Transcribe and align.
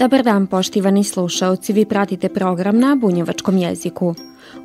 Dobar 0.00 0.22
dan 0.24 0.46
poštivani 0.46 1.04
slušaoci, 1.04 1.72
vi 1.72 1.84
pratite 1.84 2.28
program 2.28 2.78
na 2.78 2.94
bunjevačkom 2.96 3.58
jeziku. 3.58 4.14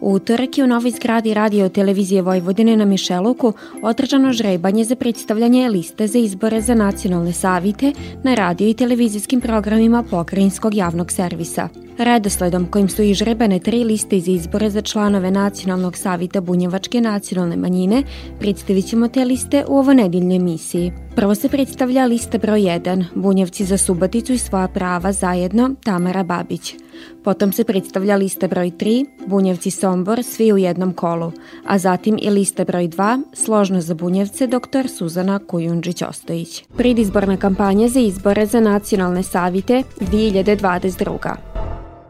U 0.02 0.13
utorak 0.13 0.57
je 0.57 0.63
u 0.63 0.67
novoj 0.67 0.91
zgradi 0.91 1.34
radio 1.34 1.70
televizije 1.70 2.21
Vojvodine 2.21 2.77
na 2.77 2.85
Mišeluku 2.85 3.53
održano 3.81 4.34
žrebanje 4.34 4.84
za 4.84 4.95
predstavljanje 4.95 5.70
liste 5.70 6.07
za 6.07 6.20
izbore 6.20 6.62
za 6.62 6.76
nacionalne 6.76 7.34
savite 7.34 7.93
na 8.23 8.35
radio 8.35 8.70
i 8.70 8.73
televizijskim 8.73 9.41
programima 9.41 10.03
pokrajinskog 10.03 10.76
javnog 10.76 11.12
servisa. 11.12 11.70
Redosledom 11.98 12.66
kojim 12.66 12.90
su 12.90 13.02
ižrebane 13.02 13.59
tri 13.59 13.84
liste 13.84 14.17
iz 14.17 14.27
izbore 14.27 14.70
za 14.70 14.81
članove 14.81 15.31
Nacionalnog 15.31 15.98
savita 15.98 16.41
Bunjevačke 16.41 17.02
nacionalne 17.02 17.55
manjine, 17.55 18.04
predstavit 18.40 18.88
ćemo 18.88 19.07
te 19.07 19.26
liste 19.26 19.65
u 19.67 19.77
ovo 19.77 19.93
nedeljnoj 19.93 20.35
emisiji. 20.35 20.91
Prvo 21.15 21.35
se 21.35 21.49
predstavlja 21.49 22.05
lista 22.05 22.38
broj 22.38 22.59
1, 22.59 23.04
Bunjevci 23.15 23.65
za 23.65 23.77
Subaticu 23.77 24.34
i 24.34 24.38
svoja 24.38 24.67
prava 24.67 25.12
zajedno, 25.12 25.71
Tamara 25.84 26.23
Babić. 26.23 26.76
Potom 27.23 27.54
se 27.54 27.63
predstavlja 27.63 28.16
lista 28.16 28.48
broj 28.48 28.71
3, 28.71 29.05
Bunjevci 29.27 29.71
Sombor, 29.71 30.24
svi 30.24 30.54
u 30.54 30.57
jednom 30.57 30.93
kolu, 30.93 31.32
a 31.65 31.77
zatim 31.77 32.18
i 32.21 32.29
lista 32.29 32.65
broj 32.65 32.87
2, 32.87 33.21
Složno 33.34 33.82
za 33.82 33.93
Bunjevce, 33.93 34.48
dr. 34.48 34.87
Suzana 34.98 35.40
Kujundžić-Ostojić. 35.48 36.63
Pridizborna 36.77 37.37
kampanja 37.37 37.87
za 37.87 37.99
izbore 37.99 38.46
za 38.46 38.60
nacionalne 38.60 39.24
savite 39.24 39.84
2022. 39.99 41.54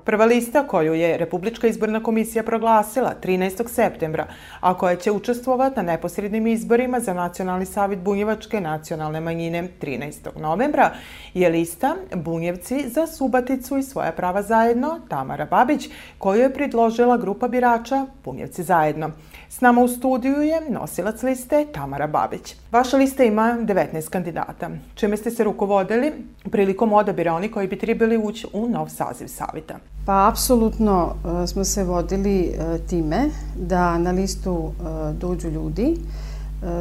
Prva 0.06 0.26
lista 0.26 0.68
koju 0.68 0.94
je 0.94 1.18
Republička 1.18 1.68
izborna 1.68 2.04
komisija 2.04 2.44
proglasila 2.44 3.14
13. 3.24 3.68
septembra, 3.68 4.28
a 4.60 4.78
koja 4.78 4.96
će 4.96 5.12
učestvovati 5.12 5.76
na 5.76 5.82
neposrednim 5.82 6.48
izborima 6.48 7.00
za 7.00 7.14
Nacionalni 7.14 7.66
savjet 7.66 8.00
Bunjevačke 8.00 8.62
nacionalne 8.62 9.22
manjine 9.22 9.68
13. 9.82 10.40
novembra, 10.40 10.92
je 11.34 11.50
lista 11.50 11.96
Bunjevci 12.16 12.90
za 12.90 13.08
Subaticu 13.08 13.78
i 13.78 13.84
svoja 13.84 14.12
prava 14.12 14.42
zajedno 14.42 15.00
Tamara 15.10 15.46
Babić, 15.46 15.90
koju 16.18 16.42
je 16.42 16.54
predložila 16.54 17.18
grupa 17.18 17.48
birača 17.48 18.06
Bunjevci 18.26 18.64
zajedno. 18.64 19.12
S 19.50 19.62
nama 19.62 19.82
u 19.82 19.88
studiju 19.88 20.42
je 20.42 20.62
nosilac 20.70 21.24
liste 21.24 21.66
Tamara 21.74 22.08
Babić. 22.08 22.56
Vaša 22.72 22.98
lista 22.98 23.24
ima 23.24 23.58
19 23.62 24.10
kandidata. 24.10 24.70
Čime 24.96 25.18
ste 25.18 25.32
se 25.32 25.44
rukovodili 25.44 26.14
prilikom 26.52 26.94
odabira 26.94 27.34
oni 27.34 27.52
koji 27.52 27.68
bi 27.68 27.80
trebali 27.80 28.18
ući 28.18 28.48
u 28.54 28.70
nov 28.70 28.90
saziv 28.90 29.28
savita? 29.28 29.95
Pa, 30.06 30.28
apsolutno 30.28 31.14
e, 31.44 31.48
smo 31.48 31.64
se 31.64 31.84
vodili 31.84 32.40
e, 32.46 32.78
time 32.88 33.30
da 33.56 33.98
na 33.98 34.12
listu 34.12 34.72
e, 34.80 35.14
dođu 35.14 35.50
ljudi 35.50 35.98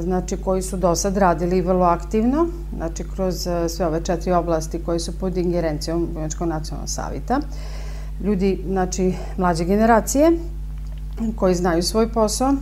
znači 0.03 0.37
koji 0.37 0.63
su 0.63 0.77
do 0.77 0.95
sad 0.95 1.17
radili 1.17 1.61
vrlo 1.61 1.85
aktivno, 1.85 2.47
znači 2.77 3.05
kroz 3.15 3.49
sve 3.69 3.87
ove 3.87 4.05
četiri 4.05 4.33
oblasti 4.33 4.83
koje 4.85 5.01
su 5.01 5.19
pod 5.19 5.37
ingerencijom 5.37 6.09
Bunjačkog 6.15 6.49
nacionalnog 6.49 6.89
savita. 6.89 7.41
Ljudi, 8.25 8.65
znači, 8.67 9.15
mlađe 9.37 9.65
generacije 9.65 10.33
koji 11.37 11.55
znaju 11.55 11.83
svoj 11.83 12.13
posao 12.13 12.55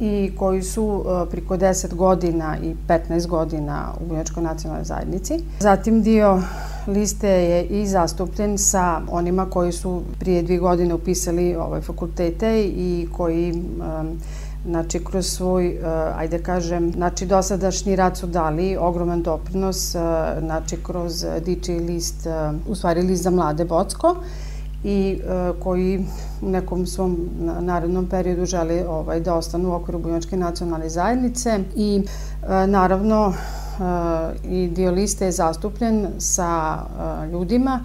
i 0.00 0.32
koji 0.38 0.62
su 0.62 1.04
priko 1.30 1.56
10 1.56 1.94
godina 1.94 2.56
i 2.62 2.74
15 2.88 3.26
godina 3.26 3.92
u 4.00 4.08
Bunjačkoj 4.08 4.42
nacionalnoj 4.42 4.84
zajednici. 4.84 5.40
Zatim 5.60 6.02
dio 6.02 6.42
liste 6.86 7.28
je 7.28 7.64
i 7.64 7.86
zastupljen 7.86 8.58
sa 8.58 9.00
onima 9.10 9.50
koji 9.50 9.72
su 9.72 10.02
prije 10.18 10.42
dvije 10.42 10.58
godine 10.58 10.94
upisali 10.94 11.56
ovaj 11.56 11.80
fakultete 11.80 12.64
i 12.64 13.08
koji 13.12 13.52
um, 13.52 14.18
znači 14.66 15.04
kroz 15.04 15.26
svoj, 15.26 15.78
uh, 15.78 16.18
ajde 16.18 16.42
kažem, 16.42 16.92
znači 16.92 17.26
dosadašnji 17.26 17.96
rad 17.96 18.16
su 18.16 18.26
dali 18.26 18.76
ogroman 18.76 19.22
doprinos, 19.22 19.94
uh, 19.94 20.00
znači 20.40 20.76
kroz 20.82 21.24
DJ 21.44 21.72
list, 21.72 22.26
uh, 22.26 22.70
u 22.70 22.74
stvari 22.74 23.02
list 23.02 23.22
za 23.22 23.30
mlade 23.30 23.64
Bocko 23.64 24.16
i 24.84 25.20
koji 25.60 26.04
u 26.42 26.50
nekom 26.50 26.86
svom 26.86 27.28
narednom 27.60 28.06
periodu 28.06 28.46
žele 28.46 28.88
ovaj, 28.88 29.20
da 29.20 29.34
ostanu 29.34 29.70
u 29.70 29.74
okviru 29.74 29.98
Bunjačke 29.98 30.36
nacionalne 30.36 30.88
zajednice 30.88 31.60
i 31.76 32.02
naravno 32.66 33.34
i 34.44 34.68
dio 34.68 34.90
je 35.24 35.32
zastupljen 35.32 36.06
sa 36.18 36.78
ljudima 37.32 37.80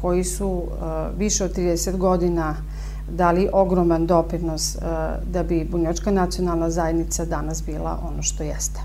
koji 0.00 0.24
su 0.24 0.62
više 1.16 1.44
od 1.44 1.56
30 1.56 1.96
godina 1.96 2.54
dali 3.10 3.48
ogroman 3.52 4.06
doprinos 4.06 4.76
da 5.32 5.42
bi 5.42 5.68
Bunjočka 5.70 6.10
nacionalna 6.10 6.70
zajednica 6.70 7.24
danas 7.24 7.62
bila 7.66 7.98
ono 8.12 8.22
što 8.22 8.42
jeste. 8.42 8.80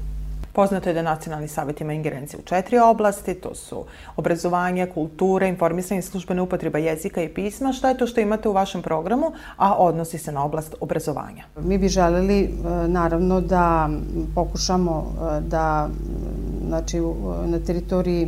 Poznato 0.56 0.90
je 0.90 0.94
da 0.94 1.02
Nacionalni 1.02 1.48
savjet 1.48 1.82
ima 1.82 1.94
ingerencije 1.94 2.40
u 2.40 2.44
četiri 2.44 2.80
oblasti, 2.80 3.34
to 3.34 3.56
su 3.56 3.86
obrazovanje, 4.16 4.88
kultura, 4.94 5.48
informisanje, 5.48 6.02
službena 6.02 6.44
upotreba 6.44 6.80
jezika 6.80 7.22
i 7.22 7.30
pisma. 7.30 7.74
Šta 7.74 7.90
je 7.90 7.98
to 7.98 8.08
što 8.08 8.22
imate 8.22 8.50
u 8.50 8.54
vašem 8.54 8.82
programu, 8.82 9.32
a 9.58 9.74
odnosi 9.74 10.18
se 10.18 10.32
na 10.32 10.46
oblast 10.46 10.76
obrazovanja? 10.80 11.44
Mi 11.60 11.78
bi 11.78 11.88
želeli, 11.88 12.44
e, 12.44 12.50
naravno, 12.88 13.42
da 13.42 13.90
pokušamo 14.36 15.06
e, 15.06 15.42
da 15.42 15.90
znači, 16.68 17.00
na 17.46 17.60
teritoriji 17.60 18.24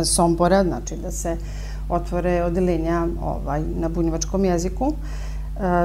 e, 0.00 0.04
Sombora, 0.04 0.64
znači 0.64 0.96
da 0.96 1.10
se 1.10 1.36
otvore 1.88 2.44
odelenja 2.44 3.06
ovaj, 3.22 3.62
na 3.76 3.88
bunjevačkom 3.88 4.44
jeziku. 4.44 4.92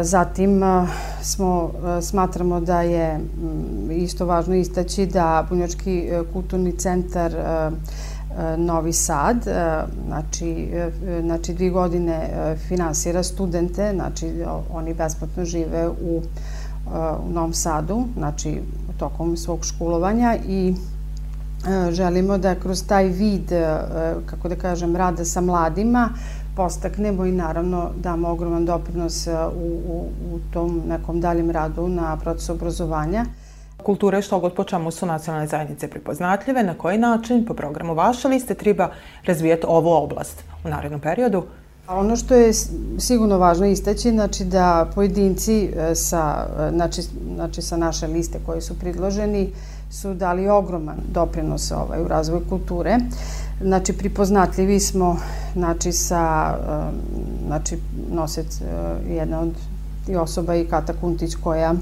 Zatim 0.02 0.62
smo, 1.22 1.72
smatramo 2.02 2.60
da 2.60 2.82
je 2.82 3.20
isto 3.92 4.26
važno 4.26 4.56
istaći 4.56 5.06
da 5.06 5.46
Bunjački 5.50 6.00
e, 6.00 6.24
kulturni 6.34 6.72
centar 6.72 7.36
e, 7.36 7.40
e, 7.40 8.58
Novi 8.58 8.94
Sad, 8.94 9.48
znači, 10.08 10.70
znači 11.22 11.54
dvije 11.54 11.72
godine 11.72 12.30
finansira 12.68 13.24
studente, 13.24 13.92
znači 13.96 14.32
oni 14.74 14.94
besplatno 14.94 15.46
žive 15.46 15.88
u, 15.90 16.22
u 17.26 17.30
Novom 17.30 17.54
Sadu, 17.54 18.04
znači 18.18 18.62
tokom 18.98 19.38
svog 19.38 19.66
školovanja 19.66 20.38
i 20.48 20.76
želimo 21.92 22.38
da 22.38 22.56
kroz 22.56 22.84
taj 22.88 23.08
vid, 23.08 23.52
kako 24.26 24.50
da 24.50 24.56
kažem, 24.56 24.96
rada 24.96 25.26
sa 25.26 25.42
mladima, 25.42 26.10
postaknemo 26.56 27.26
i 27.26 27.32
naravno 27.32 27.90
damo 27.96 28.30
ogroman 28.30 28.66
doprinos 28.66 29.28
e, 29.28 29.32
u, 29.56 29.80
u, 29.88 30.10
u 30.34 30.40
tom 30.54 30.82
nekom 30.88 31.22
daljem 31.22 31.52
radu 31.52 31.88
na 31.88 32.18
procesu 32.18 32.54
obrazovanja. 32.54 33.26
Kultura 33.84 34.18
je 34.18 34.22
što 34.22 34.40
god 34.40 34.54
po 34.54 34.64
čemu 34.64 34.92
su 34.92 35.06
nacionalne 35.06 35.48
zajednice 35.48 35.88
prepoznatljive, 35.88 36.64
na 36.64 36.74
koji 36.74 36.98
način 36.98 37.46
po 37.46 37.54
programu 37.54 37.94
vaše 37.94 38.28
liste 38.28 38.54
treba 38.54 38.90
razvijati 39.26 39.66
ovu 39.68 39.90
oblast 39.90 40.44
u 40.66 40.70
narednom 40.70 41.00
periodu? 41.00 41.44
Ono 41.88 42.16
što 42.16 42.36
je 42.36 42.54
sigurno 42.98 43.38
važno 43.38 43.66
istaći, 43.66 44.12
znači 44.12 44.46
da 44.46 44.90
pojedinci 44.96 45.66
e, 45.66 45.96
sa, 45.96 46.48
e, 46.60 46.70
znači, 46.72 47.02
znači 47.36 47.62
sa 47.62 47.78
naše 47.78 48.08
liste 48.08 48.40
koji 48.46 48.62
su 48.62 48.80
predloženi 48.80 49.50
su 49.92 50.14
dali 50.14 50.50
ogroman 50.50 50.98
doprinos 51.12 51.72
ovaj, 51.72 52.02
u 52.02 52.08
razvoju 52.08 52.42
kulture. 52.50 52.98
Znači, 53.64 53.94
pripoznatljivi 53.94 54.80
smo 54.80 55.18
znači, 55.54 55.92
sa, 55.92 56.56
znači, 57.48 57.78
nosec 58.12 58.62
jedna 59.10 59.40
od 59.40 59.52
osoba 60.18 60.56
i 60.56 60.66
Kata 60.66 60.94
Kuntić 60.94 61.36
koja 61.36 61.74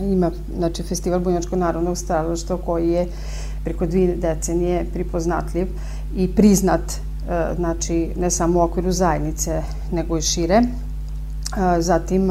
ima 0.00 0.30
znači, 0.56 0.82
festival 0.82 1.20
Bunjačkog 1.20 1.58
narodnog 1.58 1.98
stvaralaštva 1.98 2.58
koji 2.66 2.88
je 2.88 3.06
preko 3.64 3.86
dvije 3.86 4.16
decenije 4.16 4.86
pripoznatljiv 4.92 5.66
i 6.16 6.34
priznat 6.34 6.80
znači 7.56 8.10
ne 8.16 8.30
samo 8.30 8.58
u 8.58 8.62
okviru 8.62 8.92
zajednice 8.92 9.62
nego 9.92 10.18
i 10.18 10.22
šire. 10.22 10.62
Zatim 11.78 12.30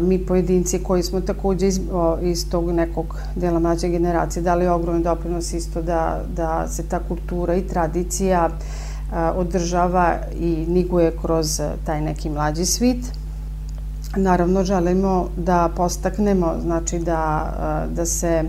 mi 0.00 0.26
pojedinci 0.26 0.82
koji 0.82 1.02
smo 1.02 1.20
takođe 1.20 1.66
iz, 1.66 1.80
iz 2.22 2.50
tog 2.50 2.70
nekog 2.70 3.16
dela 3.36 3.58
mlađe 3.58 3.88
generacije 3.88 4.42
dali 4.42 4.68
ogromni 4.68 5.02
doprinos 5.02 5.52
isto 5.52 5.82
da, 5.82 6.22
da 6.36 6.68
se 6.68 6.82
ta 6.82 7.00
kultura 7.08 7.54
i 7.54 7.66
tradicija 7.66 8.50
održava 9.34 10.16
i 10.40 10.64
niguje 10.68 11.12
kroz 11.22 11.60
taj 11.84 12.00
neki 12.00 12.30
mlađi 12.30 12.64
svit. 12.64 13.04
Naravno, 14.16 14.64
želimo 14.64 15.28
da 15.36 15.70
postaknemo, 15.76 16.54
znači 16.62 16.98
da, 16.98 17.52
da 17.94 18.06
se 18.06 18.44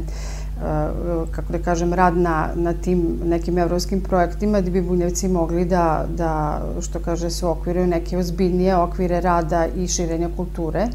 kako 1.32 1.52
da 1.52 1.60
kažem, 1.60 1.94
rad 1.94 2.18
na, 2.18 2.50
na 2.56 2.74
tim 2.74 3.20
nekim 3.26 3.58
evropskim 3.58 4.02
projektima 4.02 4.62
gde 4.62 4.72
bi 4.72 4.82
bunjevci 4.82 5.28
mogli 5.28 5.66
da, 5.66 6.06
da 6.18 6.62
što 6.82 7.00
kaže, 7.00 7.30
se 7.30 7.46
okviraju 7.46 7.88
neke 7.88 8.18
ozbiljnije 8.18 8.76
okvire 8.76 9.22
rada 9.22 9.66
i 9.76 9.88
širenja 9.88 10.30
kulture 10.38 10.88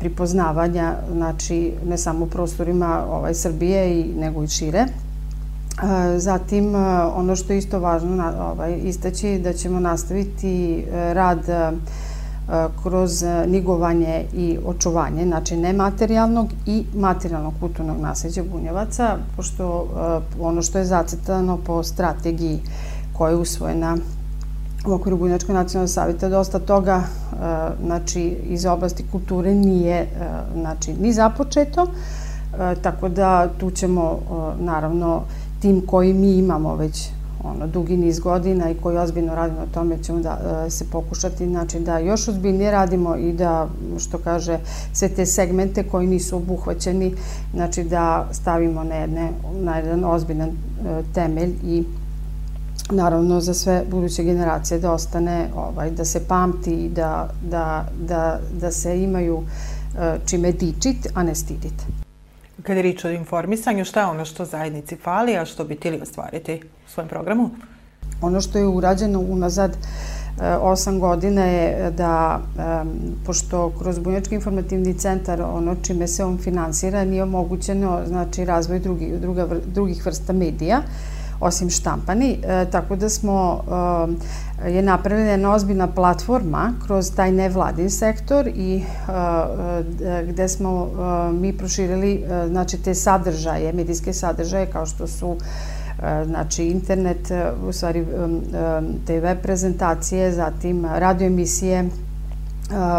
pripoznavanja, 0.00 0.94
znači 1.12 1.72
ne 1.88 1.98
samo 1.98 2.24
u 2.24 2.28
prostorima 2.28 3.04
ovaj, 3.10 3.34
Srbije, 3.34 4.00
i, 4.00 4.14
nego 4.14 4.42
i 4.42 4.48
šire. 4.48 4.86
Zatim, 6.16 6.74
ono 7.14 7.36
što 7.36 7.52
je 7.52 7.58
isto 7.58 7.78
važno 7.78 8.32
ovaj, 8.40 8.74
istaći, 8.84 9.38
da 9.38 9.52
ćemo 9.52 9.80
nastaviti 9.80 10.84
rad 10.92 11.38
kroz 12.82 13.24
nigovanje 13.46 14.24
i 14.34 14.58
očuvanje, 14.66 15.24
znači 15.24 15.56
nematerijalnog 15.56 16.48
i 16.66 16.84
materijalnog 16.94 17.54
kulturnog 17.60 18.00
nasleđa 18.00 18.42
bunjevaca, 18.52 19.16
pošto 19.36 19.86
ono 20.40 20.62
što 20.62 20.78
je 20.78 20.84
zacetano 20.84 21.58
po 21.66 21.82
strategiji 21.82 22.60
koja 23.12 23.30
je 23.30 23.36
usvojena 23.36 23.96
u 24.86 24.92
okviru 24.92 25.16
Bunjačkog 25.16 25.54
nacionalnog 25.54 25.90
savjeta 25.90 26.28
dosta 26.28 26.58
toga 26.58 27.02
znači 27.84 28.22
iz 28.48 28.66
oblasti 28.66 29.04
kulture 29.12 29.54
nije 29.54 30.06
znači 30.54 30.92
ni 30.92 31.12
započeto 31.12 31.86
tako 32.82 33.08
da 33.08 33.48
tu 33.58 33.70
ćemo 33.70 34.18
naravno 34.60 35.22
tim 35.60 35.86
koji 35.86 36.12
mi 36.12 36.32
imamo 36.32 36.76
već 36.76 37.08
ono, 37.50 37.66
dugi 37.66 37.96
niz 37.96 38.18
godina 38.18 38.70
i 38.70 38.74
koji 38.74 38.98
ozbiljno 38.98 39.34
radimo 39.34 39.60
na 39.60 39.66
tome 39.66 40.02
ćemo 40.02 40.20
da 40.20 40.64
e, 40.66 40.70
se 40.70 40.84
pokušati 40.92 41.46
znači 41.46 41.80
da 41.80 41.98
još 41.98 42.28
ozbiljnije 42.28 42.70
radimo 42.70 43.16
i 43.16 43.32
da 43.32 43.68
što 43.98 44.18
kaže 44.18 44.58
sve 44.92 45.08
te 45.08 45.26
segmente 45.26 45.82
koji 45.82 46.06
nisu 46.06 46.36
obuhvaćeni 46.36 47.14
znači 47.54 47.84
da 47.84 48.28
stavimo 48.32 48.84
na, 48.84 48.94
jedne, 48.94 49.30
na 49.54 49.76
jedan 49.76 50.04
ozbiljan 50.04 50.48
e, 50.48 50.54
temelj 51.14 51.54
i 51.64 51.84
naravno 52.90 53.40
za 53.40 53.54
sve 53.54 53.84
buduće 53.90 54.24
generacije 54.24 54.80
da 54.80 54.92
ostane 54.92 55.48
ovaj 55.56 55.90
da 55.90 56.04
se 56.04 56.24
pamti 56.28 56.70
i 56.70 56.88
da, 56.88 57.30
da, 57.50 57.88
da, 58.08 58.40
da 58.60 58.70
se 58.70 59.02
imaju 59.02 59.42
e, 59.98 60.18
čime 60.26 60.52
dičit, 60.52 61.06
a 61.14 61.22
ne 61.22 61.34
stidit. 61.34 62.05
Kada 62.66 62.78
je 62.78 62.82
rič 62.82 63.04
o 63.04 63.10
informisanju, 63.10 63.84
šta 63.84 64.00
je 64.00 64.06
ono 64.06 64.24
što 64.24 64.44
zajednici 64.44 64.96
fali, 64.96 65.36
a 65.36 65.44
što 65.44 65.64
bi 65.64 65.76
tili 65.76 66.00
ostvariti 66.02 66.60
u 66.86 66.90
svojem 66.90 67.08
programu? 67.08 67.50
Ono 68.20 68.40
što 68.40 68.58
je 68.58 68.66
urađeno 68.66 69.20
unazad 69.20 69.70
e, 69.70 69.76
osam 70.56 71.00
godina 71.00 71.44
je 71.44 71.90
da, 71.90 72.40
pošto 73.26 73.72
kroz 73.78 73.98
Bunjački 73.98 74.34
informativni 74.34 74.94
centar, 74.98 75.42
ono 75.42 75.76
čime 75.82 76.08
se 76.08 76.24
on 76.24 76.38
finansira, 76.38 77.04
nije 77.04 77.22
omogućeno 77.22 78.00
znači, 78.06 78.44
razvoj 78.44 78.78
drugih, 78.78 79.20
druga, 79.20 79.46
drugih 79.66 80.06
vrsta 80.06 80.32
medija, 80.32 80.82
osim 81.40 81.70
štampani, 81.70 82.38
e, 82.42 82.66
tako 82.70 82.96
da 82.96 83.08
smo 83.08 83.64
e, 84.64 84.70
je 84.70 84.82
napravljena 84.82 85.52
ozbiljna 85.52 85.86
platforma 85.86 86.72
kroz 86.86 87.10
taj 87.16 87.32
nevladin 87.32 87.90
sektor 87.90 88.48
i 88.48 88.76
e, 88.76 90.24
gde 90.28 90.48
smo 90.48 90.88
mi 91.32 91.52
proširili 91.52 92.24
znači 92.48 92.82
te 92.82 92.94
sadržaje, 92.94 93.72
medijske 93.72 94.12
sadržaje 94.12 94.66
kao 94.66 94.86
što 94.86 95.06
su 95.06 95.36
znači 96.26 96.64
internet, 96.64 97.32
u 97.68 97.72
stvari 97.72 98.06
te 99.06 99.20
web 99.20 99.38
prezentacije, 99.42 100.32
zatim 100.32 100.84
radio 100.84 101.26
emisije, 101.26 101.88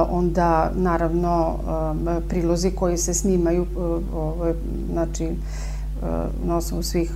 onda 0.10 0.72
naravno 0.76 1.56
prilozi 2.30 2.72
koji 2.72 2.98
se 2.98 3.14
snimaju, 3.14 3.66
znači 4.94 5.30
na 6.44 6.58
osnovu 6.58 6.84
svih, 6.84 7.12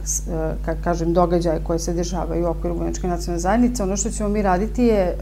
kako 0.66 0.82
kažem, 0.84 1.14
događaja 1.14 1.64
koje 1.64 1.80
se 1.80 1.94
dešavaju 1.94 2.46
u 2.46 2.50
okviru 2.50 2.76
Bunjačke 2.76 3.08
nacionalne 3.08 3.40
zajednice. 3.40 3.84
Ono 3.84 3.98
što 3.98 4.10
ćemo 4.10 4.30
mi 4.30 4.42
raditi 4.42 4.84
je 4.84 5.16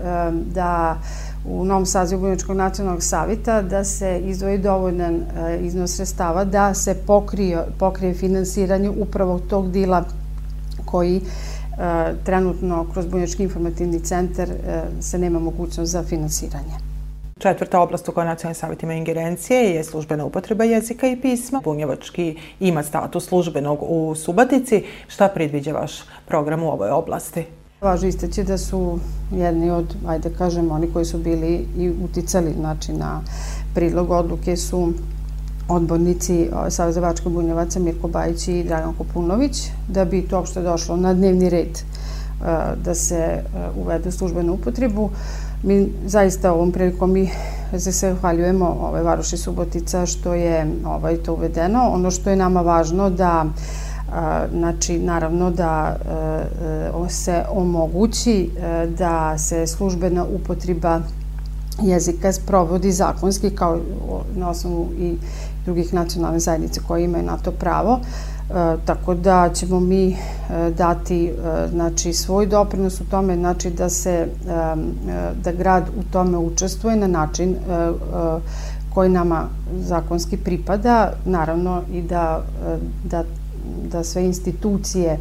da 0.54 0.98
u 1.46 1.66
novom 1.66 1.86
sazivu 1.86 2.22
Bunjačkog 2.22 2.56
nacionalnog 2.56 3.04
savita 3.04 3.62
da 3.62 3.84
se 3.84 4.22
izdvoji 4.26 4.58
dovoljan 4.58 5.22
iznos 5.62 5.96
sredstava 5.96 6.44
da 6.44 6.74
se 6.74 6.94
pokrije, 7.08 7.66
pokrije 7.80 8.14
finansiranje 8.14 8.90
upravo 8.90 9.40
tog 9.40 9.72
dila 9.72 10.04
koji 10.86 11.22
trenutno 12.24 12.86
kroz 12.94 13.06
Bunjački 13.06 13.44
informativni 13.44 14.00
centar 14.00 14.50
se 15.02 15.18
nema 15.18 15.40
mogućnost 15.40 15.92
za 15.92 16.04
finansiranje. 16.04 16.89
Četvrta 17.40 17.80
oblast 17.80 18.10
u 18.10 18.12
kojoj 18.12 18.28
nacionalni 18.28 18.56
savjet 18.56 18.84
ima 18.84 18.94
ingerencije 18.94 19.76
je 19.76 19.84
službena 19.84 20.26
upotreba 20.26 20.64
jezika 20.64 21.08
i 21.08 21.22
pisma. 21.22 21.62
Bunjevački 21.64 22.38
ima 22.60 22.84
status 22.84 23.28
službenog 23.28 23.80
u 23.82 24.16
Subatici. 24.16 24.84
Šta 25.08 25.28
predviđa 25.28 25.72
vaš 25.72 25.92
program 26.28 26.64
u 26.64 26.72
ovoj 26.72 26.90
oblasti? 26.90 27.46
Važno 27.82 28.08
isteći 28.08 28.44
da 28.44 28.58
su 28.58 29.00
jedni 29.32 29.72
od, 29.72 29.96
ajde 30.08 30.30
kažem, 30.38 30.72
oni 30.72 30.88
koji 30.94 31.06
su 31.06 31.18
bili 31.18 31.66
i 31.78 31.90
uticali 32.04 32.54
znači, 32.60 32.94
na 32.94 33.22
prilog 33.76 34.12
odluke 34.12 34.58
su 34.58 34.94
odbornici 35.70 36.50
Saveza 36.70 37.00
Vačka 37.00 37.30
Bunjevaca 37.30 37.80
Mirko 37.80 38.08
Bajić 38.08 38.48
i 38.48 38.64
Dragan 38.64 38.94
Kopunović, 38.94 39.68
da 39.88 40.06
bi 40.06 40.28
to 40.28 40.38
uopšte 40.38 40.62
došlo 40.62 40.96
na 40.96 41.14
dnevni 41.14 41.50
red 41.50 41.80
da 42.84 42.96
se 42.96 43.44
uvede 43.84 44.10
u 44.10 44.12
službenu 44.12 44.54
upotrebu. 44.54 45.10
Mi 45.64 45.90
zaista 46.06 46.54
ovom 46.54 46.72
prilikom 46.72 47.12
mi 47.12 47.30
se 47.80 47.92
sve 47.92 48.16
hvaljujemo 48.16 48.78
ovaj, 48.82 49.04
Varoši 49.04 49.38
Subotica 49.38 50.06
što 50.06 50.34
je 50.34 50.68
ovaj, 50.86 51.18
to 51.18 51.34
uvedeno. 51.34 51.90
Ono 51.90 52.12
što 52.12 52.30
je 52.30 52.36
nama 52.36 52.62
važno 52.62 53.10
da 53.10 53.46
a, 54.14 54.46
znači 54.52 55.00
naravno 55.00 55.52
da 55.52 55.96
a, 56.94 57.10
se 57.10 57.44
omogući 57.52 58.50
a, 58.62 58.86
da 58.98 59.38
se 59.38 59.68
službena 59.68 60.26
upotreba 60.26 61.02
jezika 61.82 62.34
sprovodi 62.34 62.92
zakonski 62.92 63.50
kao 63.50 63.80
na 64.36 64.50
osnovu 64.50 64.88
i 64.98 65.18
drugih 65.66 65.94
nacionalnih 65.94 66.42
zajednice 66.42 66.82
koje 66.88 67.04
imaju 67.04 67.24
na 67.24 67.38
to 67.38 67.52
pravo. 67.52 68.00
E, 68.02 68.39
tako 68.86 69.13
da 69.13 69.50
ćemo 69.54 69.80
mi 69.80 70.10
e, 70.10 70.16
dati 70.78 71.25
e, 71.25 71.31
znači 71.69 72.13
svoj 72.13 72.46
doprinos 72.46 73.01
u 73.01 73.06
tome 73.10 73.36
znači 73.36 73.69
da 73.69 73.90
se 73.90 74.28
da 75.44 75.51
grad 75.51 75.90
u 76.00 76.04
tome 76.12 76.38
učestvuje 76.38 76.96
na 76.96 77.07
način 77.07 77.56
koji 78.94 79.10
nama 79.10 79.48
zakonski 79.80 80.38
pripada 80.38 81.13
naravno 81.25 81.81
i 81.92 82.01
da 82.01 82.44
da 83.04 83.24
da 83.92 84.04
sve 84.04 84.25
institucije 84.25 85.19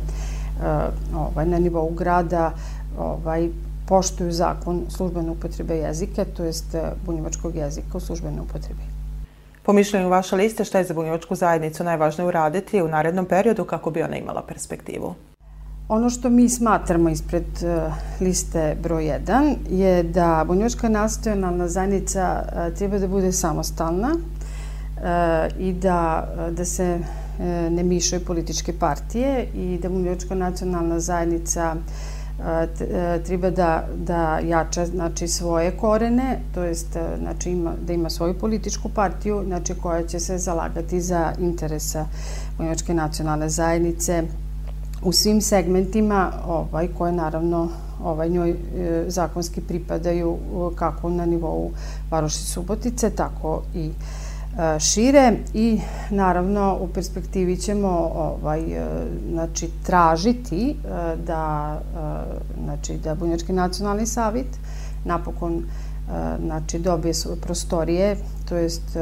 ovaj 1.14 1.46
na 1.46 1.58
nivou 1.58 1.90
grada 1.90 2.52
ovaj 2.98 3.48
poštuju 3.86 4.32
zakon 4.32 4.82
službene 4.88 5.30
upotrebe 5.30 5.76
jezika, 5.76 6.24
to 6.24 6.44
jest 6.44 6.76
bunjevačkog 7.06 7.56
jezika 7.56 7.98
u 7.98 8.00
službenoj 8.00 8.40
upotrebi. 8.40 8.97
Po 9.68 9.72
mišljenju 9.72 10.08
vaše 10.08 10.36
liste, 10.36 10.64
šta 10.64 10.78
je 10.78 10.84
za 10.84 10.94
bunjevačku 10.94 11.34
zajednicu 11.34 11.84
najvažnije 11.84 12.28
uraditi 12.28 12.82
u 12.82 12.88
narednom 12.88 13.26
periodu 13.26 13.64
kako 13.64 13.90
bi 13.90 14.02
ona 14.02 14.16
imala 14.16 14.42
perspektivu? 14.42 15.14
Ono 15.88 16.10
što 16.10 16.30
mi 16.30 16.48
smatramo 16.48 17.08
ispred 17.08 17.44
uh, 17.62 17.92
liste 18.20 18.76
broj 18.82 19.04
1 19.04 19.54
je 19.70 20.02
da 20.02 20.44
Bunjevačka 20.46 20.88
nacionalna 20.88 21.68
zajednica 21.68 22.42
uh, 22.42 22.78
treba 22.78 22.98
da 22.98 23.08
bude 23.08 23.32
samostalna 23.32 24.08
uh, 24.14 25.60
i 25.60 25.72
da, 25.72 26.28
da 26.50 26.64
se 26.64 26.98
ne 27.70 27.82
mišaju 27.82 28.24
političke 28.24 28.72
partije 28.72 29.48
i 29.54 29.78
da 29.82 29.88
Bunjevačka 29.88 30.34
nacionalna 30.34 31.00
zajednica 31.00 31.74
uh, 31.76 31.82
E, 31.82 32.17
treba 33.26 33.50
da, 33.50 33.88
da 33.96 34.38
jača 34.38 34.86
znači, 34.86 35.28
svoje 35.28 35.70
korene, 35.76 36.40
to 36.54 36.62
jest 36.62 36.96
e, 36.96 37.16
znači, 37.18 37.50
ima, 37.50 37.72
da 37.86 37.92
ima 37.92 38.10
svoju 38.10 38.38
političku 38.38 38.88
partiju 38.88 39.42
znači, 39.46 39.74
koja 39.74 40.06
će 40.06 40.20
se 40.20 40.38
zalagati 40.38 41.00
za 41.00 41.32
interesa 41.38 42.06
Bunjevačke 42.56 42.94
nacionalne 42.94 43.48
zajednice 43.48 44.22
u 45.02 45.12
svim 45.12 45.40
segmentima 45.40 46.32
ovaj, 46.46 46.88
koje 46.98 47.12
naravno 47.12 47.68
ovaj, 48.04 48.28
njoj 48.28 48.50
e, 48.50 48.56
zakonski 49.08 49.60
pripadaju 49.60 50.38
kako 50.74 51.10
na 51.10 51.26
nivou 51.26 51.70
Varoši 52.10 52.38
Subotice, 52.38 53.10
tako 53.10 53.62
i 53.74 53.90
E, 53.90 54.17
šire 54.78 55.32
i 55.54 55.80
naravno 56.10 56.78
u 56.80 56.88
perspektivi 56.88 57.56
ćemo 57.56 57.88
ovaj 58.14 58.60
e, 58.60 58.86
znači 59.30 59.68
tražiti 59.82 60.70
e, 60.70 60.74
da 61.26 61.80
znači 62.64 62.98
da 63.04 63.14
Bunjački 63.14 63.52
nacionalni 63.52 64.06
savjet 64.06 64.46
napokon 65.04 65.62
znači 66.46 66.78
dobije 66.78 67.14
svoje 67.14 67.40
prostorije, 67.40 68.16
to 68.48 68.56
jest 68.56 68.96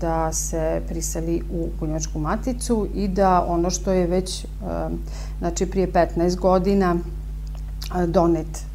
da 0.00 0.32
se 0.32 0.82
priseli 0.88 1.42
u 1.52 1.68
Bunjačku 1.80 2.18
maticu 2.18 2.88
i 2.94 3.08
da 3.08 3.44
ono 3.48 3.70
što 3.70 3.92
je 3.92 4.06
već 4.06 4.46
znači 5.38 5.66
prije 5.66 5.92
15 5.92 6.36
godina 6.36 6.96
donet 8.06 8.71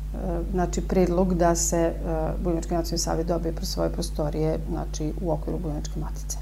znači 0.52 0.82
predlog 0.82 1.34
da 1.34 1.56
se 1.56 1.94
uh, 1.94 2.44
Bunjevački 2.44 2.74
nacionalni 2.74 2.98
savjet 2.98 3.28
dobije 3.28 3.52
pro 3.52 3.66
svoje 3.66 3.90
prostorije 3.90 4.60
znači, 4.70 5.14
u 5.22 5.32
okviru 5.32 5.60
Bunjevačke 5.60 6.00
matice. 6.00 6.38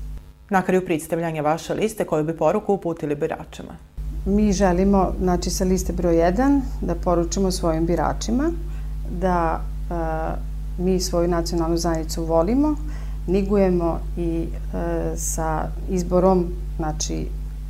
Na 0.50 0.62
kraju 0.62 0.86
predstavljanja 0.86 1.41
vaše 1.41 1.74
liste 1.74 2.05
koju 2.05 2.24
bi 2.24 2.38
poruku 2.38 2.74
uputili 2.74 3.15
biračima? 3.15 3.75
Mi 4.25 4.53
želimo, 4.53 5.13
znači 5.20 5.50
sa 5.50 5.63
liste 5.63 5.94
broj 5.94 6.15
1, 6.15 6.62
da 6.82 6.96
poručimo 6.96 7.51
svojim 7.51 7.86
biračima 7.86 8.51
da 9.22 9.60
e, 9.60 9.94
mi 10.84 11.00
svoju 11.00 11.27
nacionalnu 11.27 11.77
zajednicu 11.77 12.24
volimo, 12.24 12.75
nigujemo 13.27 14.00
i 14.17 14.48
e, 14.48 15.17
sa 15.17 15.67
izborom, 15.89 16.46
znači 16.77 17.27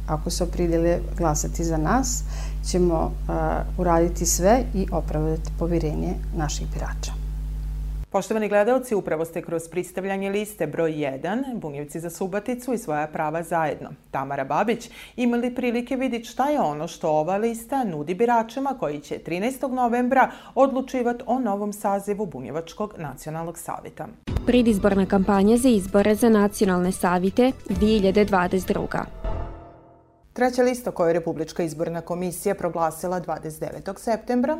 ako 0.07 0.29
se 0.29 0.43
opridele 0.43 0.99
glasati 1.17 1.63
za 1.63 1.77
nas, 1.77 2.23
ćemo 2.71 3.11
uraditi 3.77 4.25
sve 4.25 4.63
i 4.73 4.87
opravdati 4.91 5.51
povirenje 5.59 6.13
naših 6.37 6.67
birača. 6.73 7.11
Poštovani 8.09 8.49
gledalci, 8.49 8.95
upravo 8.95 9.25
ste 9.25 9.41
kroz 9.41 9.61
pristavljanje 9.71 10.29
liste 10.29 10.67
broj 10.67 10.91
1, 10.91 11.59
Bunjevci 11.59 11.99
za 11.99 12.09
Subaticu 12.09 12.73
i 12.73 12.77
svoja 12.77 13.07
prava 13.07 13.43
zajedno. 13.43 13.89
Tamara 14.11 14.43
Babić 14.43 14.89
imali 15.15 15.55
prilike 15.55 15.95
vidjeti 15.95 16.25
šta 16.25 16.49
je 16.49 16.61
ono 16.61 16.87
što 16.87 17.09
ova 17.09 17.37
lista 17.37 17.83
nudi 17.83 18.15
biračima 18.15 18.75
koji 18.79 18.99
će 18.99 19.19
13. 19.27 19.71
novembra 19.71 20.31
odlučivati 20.55 21.23
o 21.27 21.39
novom 21.39 21.73
sazivu 21.73 22.25
Bunjevačkog 22.25 22.93
nacionalnog 22.97 23.57
savita. 23.57 24.07
Pridizborna 24.45 25.05
kampanja 25.05 25.57
za 25.57 25.69
izbore 25.69 26.15
za 26.15 26.29
nacionalne 26.29 26.91
savite 26.91 27.51
2022. 27.69 29.24
Treća 30.35 30.63
lista 30.63 30.91
koju 30.91 31.07
je 31.07 31.13
Republička 31.13 31.63
izborna 31.63 32.01
komisija 32.01 32.55
proglasila 32.55 33.21
29. 33.21 33.99
septembra, 33.99 34.57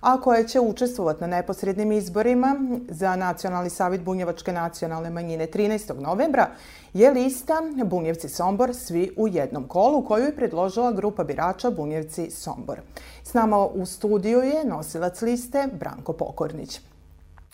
a 0.00 0.20
koja 0.20 0.44
će 0.44 0.60
učestvovati 0.60 1.20
na 1.20 1.26
neposrednim 1.26 1.92
izborima 1.92 2.56
za 2.88 3.16
Nacionalni 3.16 3.70
savjet 3.70 4.02
Bunjevačke 4.02 4.52
nacionalne 4.52 5.10
manjine 5.10 5.46
13. 5.46 6.00
novembra, 6.00 6.46
je 6.92 7.10
lista 7.10 7.54
Bunjevci 7.84 8.28
Sombor 8.28 8.74
svi 8.74 9.12
u 9.16 9.28
jednom 9.28 9.68
kolu 9.68 10.04
koju 10.04 10.24
je 10.24 10.36
predložila 10.36 10.92
grupa 10.92 11.24
birača 11.24 11.70
Bunjevci 11.70 12.30
Sombor. 12.30 12.80
S 13.24 13.34
nama 13.34 13.66
u 13.66 13.86
studiju 13.86 14.38
je 14.38 14.64
nosilac 14.64 15.22
liste 15.22 15.68
Branko 15.72 16.12
Pokornić. 16.12 16.80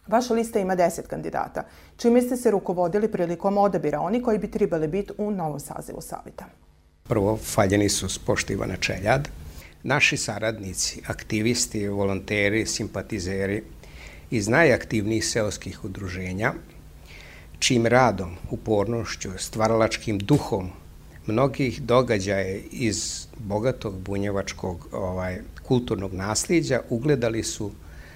Vaša 0.06 0.34
lista 0.34 0.58
ima 0.58 0.76
10 0.76 1.06
kandidata. 1.06 1.62
Čime 1.96 2.22
ste 2.22 2.36
se 2.36 2.50
rukovodili 2.50 3.12
prilikom 3.12 3.58
odabira 3.58 4.00
oni 4.00 4.22
koji 4.22 4.38
bi 4.38 4.50
trebali 4.50 4.88
biti 4.88 5.12
u 5.18 5.30
novom 5.30 5.60
sazivu 5.60 6.00
savjeta? 6.00 6.44
Prvo, 7.08 7.36
faljeni 7.36 7.88
su 7.88 8.08
spoštivana 8.08 8.76
čeljad. 8.76 9.28
Naši 9.82 10.16
saradnici, 10.16 11.00
aktivisti, 11.06 11.88
volonteri, 11.88 12.66
simpatizeri 12.66 13.62
iz 14.30 14.48
najaktivnijih 14.48 15.26
seoskih 15.26 15.84
udruženja, 15.84 16.52
čim 17.58 17.86
radom, 17.86 18.36
upornošću, 18.50 19.30
stvaralačkim 19.38 20.18
duhom 20.18 20.70
mnogih 21.26 21.82
događaja 21.82 22.58
iz 22.70 23.26
bogatog 23.38 23.98
bunjevačkog 23.98 24.88
ovaj, 24.92 25.38
kulturnog 25.62 26.14
nasljeđa 26.14 26.80
ugledali 26.88 27.42
su 27.42 27.70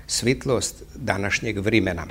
svitlost 0.07 0.83
današnjeg 0.95 1.59
vrimena 1.59 2.07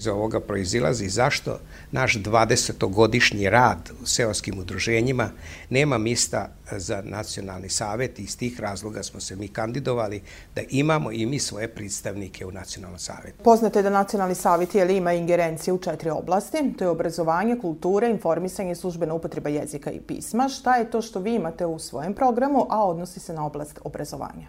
iz 0.00 0.06
ovoga 0.06 0.40
proizilazi 0.40 1.08
zašto 1.08 1.58
naš 1.92 2.16
20-godišnji 2.16 3.50
rad 3.50 3.90
u 4.02 4.06
seoskim 4.06 4.58
udruženjima 4.58 5.30
nema 5.70 5.98
mista 5.98 6.48
za 6.72 7.02
nacionalni 7.04 7.68
savet 7.68 8.18
i 8.18 8.22
iz 8.22 8.38
tih 8.38 8.60
razloga 8.60 9.02
smo 9.02 9.20
se 9.20 9.36
mi 9.36 9.48
kandidovali 9.48 10.22
da 10.54 10.62
imamo 10.70 11.12
i 11.12 11.26
mi 11.26 11.38
svoje 11.38 11.68
predstavnike 11.68 12.46
u 12.46 12.52
nacionalnom 12.52 12.98
savetu. 12.98 13.44
Poznate 13.44 13.78
je 13.78 13.82
da 13.82 13.90
nacionalni 13.90 14.34
savet 14.34 14.74
je 14.74 14.84
li 14.84 14.96
ima 14.96 15.12
ingerencije 15.12 15.74
u 15.74 15.78
četiri 15.78 16.10
oblasti, 16.10 16.72
to 16.78 16.84
je 16.84 16.88
obrazovanje, 16.88 17.58
kultura, 17.60 18.08
informisanje, 18.08 18.74
službena 18.74 19.14
upotreba 19.14 19.48
jezika 19.50 19.90
i 19.90 20.00
pisma. 20.00 20.48
Šta 20.48 20.76
je 20.76 20.90
to 20.90 21.02
što 21.02 21.20
vi 21.20 21.34
imate 21.34 21.66
u 21.66 21.78
svojem 21.78 22.14
programu, 22.14 22.66
a 22.70 22.86
odnosi 22.86 23.20
se 23.20 23.32
na 23.32 23.46
oblast 23.46 23.78
obrazovanja? 23.84 24.48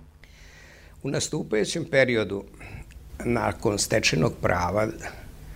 U 1.04 1.10
nastupajućem 1.10 1.86
periodu 1.92 2.44
nakon 3.26 3.80
stečenog 3.80 4.34
prava 4.42 4.88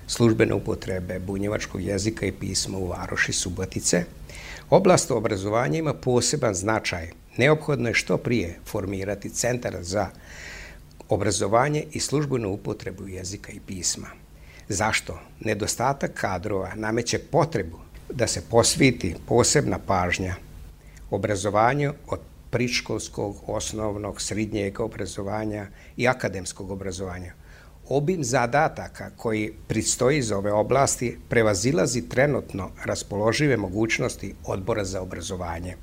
službene 0.07 0.53
upotrebe 0.53 1.19
bunjevačkog 1.19 1.81
jezika 1.81 2.25
i 2.25 2.31
pisma 2.31 2.77
u 2.77 2.87
Varoši 2.87 3.33
Subotice, 3.33 4.03
oblast 4.69 5.11
obrazovanja 5.11 5.77
ima 5.77 5.93
poseban 5.93 6.53
značaj. 6.53 7.09
Neophodno 7.37 7.89
je 7.89 7.93
što 7.93 8.17
prije 8.17 8.59
formirati 8.65 9.29
centar 9.29 9.77
za 9.81 10.09
obrazovanje 11.09 11.83
i 11.91 11.99
službenu 11.99 12.49
upotrebu 12.49 13.07
jezika 13.07 13.51
i 13.51 13.59
pisma. 13.67 14.07
Zašto? 14.69 15.19
Nedostatak 15.39 16.11
kadrova 16.13 16.75
nameće 16.75 17.19
potrebu 17.19 17.79
da 18.09 18.27
se 18.27 18.41
posviti 18.49 19.15
posebna 19.27 19.79
pažnja 19.79 20.35
obrazovanju 21.11 21.93
od 22.07 22.19
priškolskog, 22.49 23.37
osnovnog, 23.47 24.21
srednjeg 24.21 24.79
obrazovanja 24.79 25.67
i 25.97 26.07
akademskog 26.07 26.71
obrazovanja– 26.71 27.33
obim 27.89 28.23
zadataka 28.23 29.09
koji 29.17 29.53
pristoji 29.67 30.17
iz 30.17 30.31
ove 30.31 30.51
oblasti 30.51 31.17
prevazilazi 31.29 32.09
trenutno 32.09 32.71
raspoložive 32.85 33.57
mogućnosti 33.57 34.35
odbora 34.45 34.85
za 34.85 35.01
obrazovanje. 35.01 35.75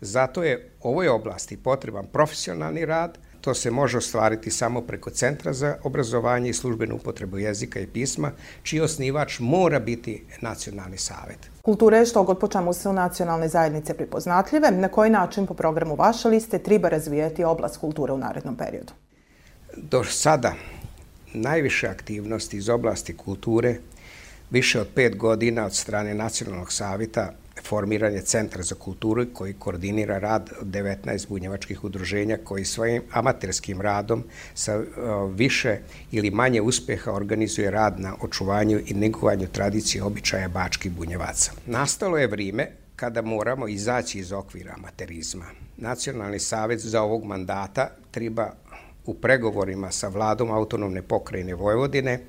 Zato 0.00 0.44
je 0.44 0.70
ovoj 0.82 1.08
oblasti 1.08 1.56
potreban 1.56 2.06
profesionalni 2.12 2.84
rad, 2.84 3.18
to 3.40 3.54
se 3.54 3.70
može 3.70 3.98
ostvariti 3.98 4.50
samo 4.50 4.80
preko 4.80 5.10
Centra 5.10 5.52
za 5.52 5.76
obrazovanje 5.82 6.50
i 6.50 6.52
službenu 6.52 6.94
upotrebu 6.94 7.38
jezika 7.38 7.80
i 7.80 7.86
pisma, 7.86 8.30
čiji 8.62 8.80
osnivač 8.80 9.38
mora 9.38 9.80
biti 9.80 10.24
Nacionalni 10.40 10.98
savet. 10.98 11.38
Kultura 11.62 11.98
je 11.98 12.06
što 12.06 12.22
god 12.22 12.38
po 12.38 12.48
čemu 12.48 12.72
se 12.72 12.88
u 12.88 12.92
nacionalne 12.92 13.48
zajednice 13.48 13.94
pripoznatljive. 13.94 14.70
Na 14.70 14.88
koji 14.88 15.10
način 15.10 15.46
po 15.46 15.54
programu 15.54 15.94
vaše 15.94 16.28
liste 16.28 16.58
treba 16.58 16.88
razvijati 16.88 17.44
oblast 17.44 17.76
kulture 17.76 18.12
u 18.12 18.18
narednom 18.18 18.56
periodu? 18.56 18.92
Do 19.76 20.04
sada 20.04 20.52
najviše 21.32 21.88
aktivnosti 21.88 22.56
iz 22.56 22.68
oblasti 22.68 23.16
kulture, 23.16 23.76
više 24.50 24.80
od 24.80 24.88
pet 24.94 25.16
godina 25.16 25.66
od 25.66 25.74
strane 25.74 26.14
Nacionalnog 26.14 26.72
savita 26.72 27.32
formiran 27.62 28.12
je 28.12 28.22
Centar 28.22 28.62
za 28.62 28.74
kulturu 28.74 29.26
koji 29.32 29.54
koordinira 29.54 30.18
rad 30.18 30.50
19 30.62 31.28
bunjevačkih 31.28 31.84
udruženja 31.84 32.38
koji 32.44 32.64
svojim 32.64 33.02
amaterskim 33.12 33.80
radom 33.80 34.24
sa 34.54 34.82
više 35.34 35.78
ili 36.12 36.30
manje 36.30 36.60
uspeha 36.60 37.12
organizuje 37.12 37.70
rad 37.70 38.00
na 38.00 38.14
očuvanju 38.20 38.80
i 38.86 38.94
negovanju 38.94 39.46
tradicije 39.52 40.02
običaja 40.02 40.48
bačkih 40.48 40.92
bunjevaca. 40.92 41.52
Nastalo 41.66 42.18
je 42.18 42.26
vrijeme 42.26 42.70
kada 42.96 43.22
moramo 43.22 43.68
izaći 43.68 44.18
iz 44.18 44.32
okvira 44.32 44.74
amaterizma. 44.76 45.44
Nacionalni 45.76 46.38
savet 46.38 46.80
za 46.80 47.02
ovog 47.02 47.24
mandata 47.24 47.90
treba 48.10 48.52
u 49.06 49.14
pregovorima 49.14 49.90
sa 49.90 50.08
vladom 50.08 50.50
autonomne 50.50 51.02
pokrajine 51.02 51.54
Vojvodine 51.54 52.20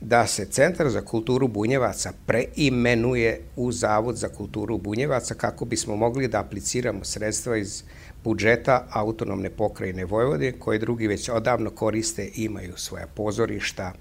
da 0.00 0.26
se 0.26 0.44
Centar 0.44 0.90
za 0.90 1.02
kulturu 1.02 1.48
Bunjevaca 1.48 2.12
preimenuje 2.26 3.40
u 3.56 3.72
Zavod 3.72 4.16
za 4.16 4.28
kulturu 4.28 4.78
Bunjevaca 4.78 5.34
kako 5.34 5.64
bismo 5.64 5.96
mogli 5.96 6.28
da 6.28 6.40
apliciramo 6.40 7.04
sredstva 7.04 7.56
iz 7.56 7.82
budžeta 8.24 8.86
autonomne 8.90 9.50
pokrajine 9.50 10.04
Vojvodine 10.04 10.58
koje 10.58 10.78
drugi 10.78 11.06
već 11.06 11.28
odavno 11.28 11.70
koriste 11.70 12.24
i 12.24 12.44
imaju 12.44 12.72
svoja 12.76 13.06
pozorišta, 13.06 13.92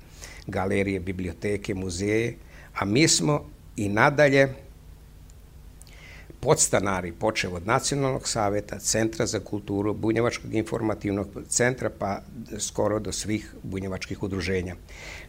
galerije, 0.47 0.99
biblioteke, 0.99 1.75
muzeje, 1.75 2.35
a 2.75 2.85
mi 2.85 3.07
smo 3.07 3.45
i 3.75 3.89
nadalje 3.89 4.53
podstanari, 6.43 7.11
počeo 7.11 7.55
od 7.55 7.67
Nacionalnog 7.67 8.27
saveta, 8.27 8.79
Centra 8.79 9.25
za 9.25 9.39
kulturu, 9.39 9.93
Bunjevačkog 9.93 10.53
informativnog 10.53 11.27
centra, 11.47 11.89
pa 11.99 12.21
skoro 12.59 12.99
do 12.99 13.11
svih 13.11 13.53
bunjevačkih 13.63 14.23
udruženja. 14.23 14.75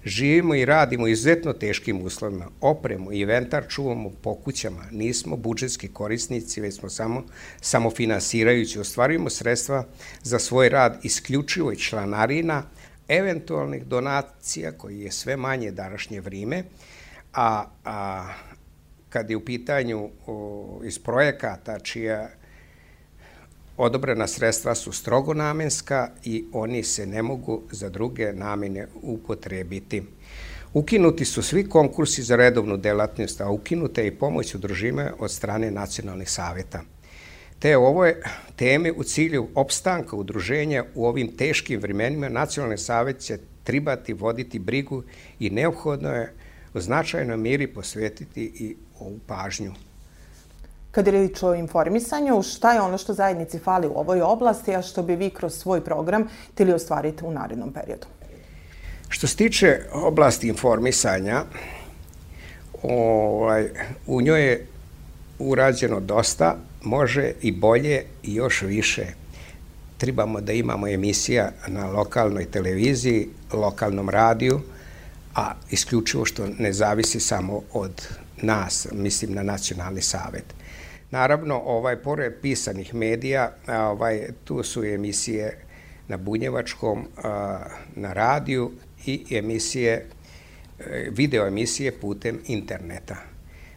Živimo 0.05 0.55
i 0.55 0.65
radimo 0.65 1.07
izuzetno 1.07 1.53
teškim 1.53 2.03
uslovima. 2.03 2.47
Opremu 2.61 3.13
i 3.13 3.21
inventar 3.21 3.65
čuvamo 3.69 4.11
po 4.23 4.35
kućama. 4.35 4.85
Nismo 4.91 5.37
budžetski 5.37 5.89
korisnici, 5.89 6.61
već 6.61 6.75
smo 6.75 6.91
samo 6.91 7.25
samofinansirajući. 7.61 8.81
Ostvarujemo 8.81 9.31
sredstva 9.31 9.85
za 10.23 10.39
svoj 10.39 10.69
rad 10.69 10.99
isključivo 11.03 11.73
i 11.73 11.77
članarina, 11.77 12.63
eventualnih 13.09 13.85
donacija, 13.87 14.73
koji 14.73 15.01
je 15.01 15.13
sve 15.13 15.37
manje 15.37 15.71
današnje 15.71 16.21
vrime, 16.21 16.65
a, 17.33 17.65
a 17.85 18.29
kad 19.15 19.31
je 19.31 19.37
u 19.37 19.45
pitanju 19.45 20.11
o, 20.27 20.81
iz 20.85 20.99
projekata 20.99 21.79
čija 21.79 22.31
odobrena 23.77 24.27
sredstva 24.27 24.75
su 24.75 24.93
strogo 24.93 25.35
namenska 25.35 26.09
i 26.25 26.45
oni 26.53 26.83
se 26.83 27.07
ne 27.07 27.23
mogu 27.23 27.63
za 27.71 27.89
druge 27.89 28.33
namene 28.33 28.87
upotrebiti. 29.03 30.03
Ukinuti 30.73 31.25
su 31.25 31.43
svi 31.43 31.69
konkursi 31.69 32.23
za 32.23 32.37
redovnu 32.37 32.77
delatnost, 32.77 33.41
a 33.41 33.51
ukinuta 33.51 34.01
je 34.01 34.07
i 34.07 34.19
pomoć 34.19 34.55
udružime 34.55 35.13
od 35.19 35.31
strane 35.31 35.71
nacionalnih 35.71 36.31
saveta. 36.31 36.83
Te 37.59 37.77
ovoj 37.77 38.15
teme 38.57 38.93
u 38.93 39.03
cilju 39.03 39.49
opstanka 39.55 40.17
udruženja 40.17 40.85
u 40.95 41.07
ovim 41.07 41.37
teškim 41.37 41.81
vremenima 41.81 42.29
Nacionalni 42.29 42.79
savet 42.79 43.19
će 43.19 43.39
tribati 43.65 44.13
voditi 44.13 44.59
brigu 44.59 45.03
i 45.41 45.51
neophodno 45.51 46.11
je 46.11 46.33
u 46.75 46.81
značajnoj 46.81 47.37
miri 47.37 47.67
posvetiti 47.67 48.43
i 48.43 48.77
ovu 49.01 49.19
pažnju. 49.27 49.73
Kad 50.91 51.07
je 51.07 51.13
reč 51.13 51.43
o 51.43 51.55
informisanju, 51.55 52.43
šta 52.43 52.73
je 52.73 52.81
ono 52.81 52.99
što 52.99 53.15
zajednici 53.15 53.59
fali 53.59 53.87
u 53.87 53.99
ovoj 53.99 54.23
oblasti, 54.23 54.75
a 54.75 54.83
što 54.83 55.03
bi 55.03 55.17
vi 55.17 55.31
kroz 55.31 55.55
svoj 55.55 55.85
program 55.85 56.29
tili 56.55 56.73
ostvariti 56.73 57.25
u 57.25 57.33
narednom 57.33 57.73
periodu? 57.73 58.07
Što 59.09 59.27
se 59.27 59.37
tiče 59.37 59.81
oblasti 59.93 60.49
informisanja, 60.49 61.43
ovaj, 62.83 63.69
u 64.07 64.23
njoj 64.23 64.43
je 64.43 64.67
urađeno 65.39 66.01
dosta, 66.01 66.57
može 66.83 67.33
i 67.43 67.53
bolje 67.53 68.05
i 68.23 68.35
još 68.35 68.63
više. 68.63 69.07
Trebamo 69.99 70.41
da 70.41 70.53
imamo 70.53 70.89
emisija 70.89 71.51
na 71.69 71.91
lokalnoj 71.91 72.45
televiziji, 72.45 73.29
lokalnom 73.53 74.11
radiju, 74.11 74.61
a 75.35 75.53
isključivo 75.71 76.25
što 76.25 76.47
ne 76.59 76.73
zavisi 76.73 77.21
samo 77.21 77.61
od 77.73 78.09
nas, 78.45 78.89
mislim 78.93 79.33
na 79.33 79.43
nacionalni 79.43 80.03
savet. 80.03 80.45
Naravno, 81.11 81.59
ovaj, 81.59 81.97
pored 82.03 82.33
pisanih 82.43 82.95
medija, 82.95 83.53
ovaj, 83.69 84.29
tu 84.45 84.63
su 84.63 84.85
emisije 84.85 85.59
na 86.09 86.17
Bunjevačkom, 86.17 87.07
na 87.97 88.13
radiju 88.13 88.73
i 89.07 89.25
emisije, 89.31 90.07
e, 90.79 91.09
video 91.11 91.47
emisije 91.47 91.93
putem 91.93 92.41
interneta. 92.47 93.17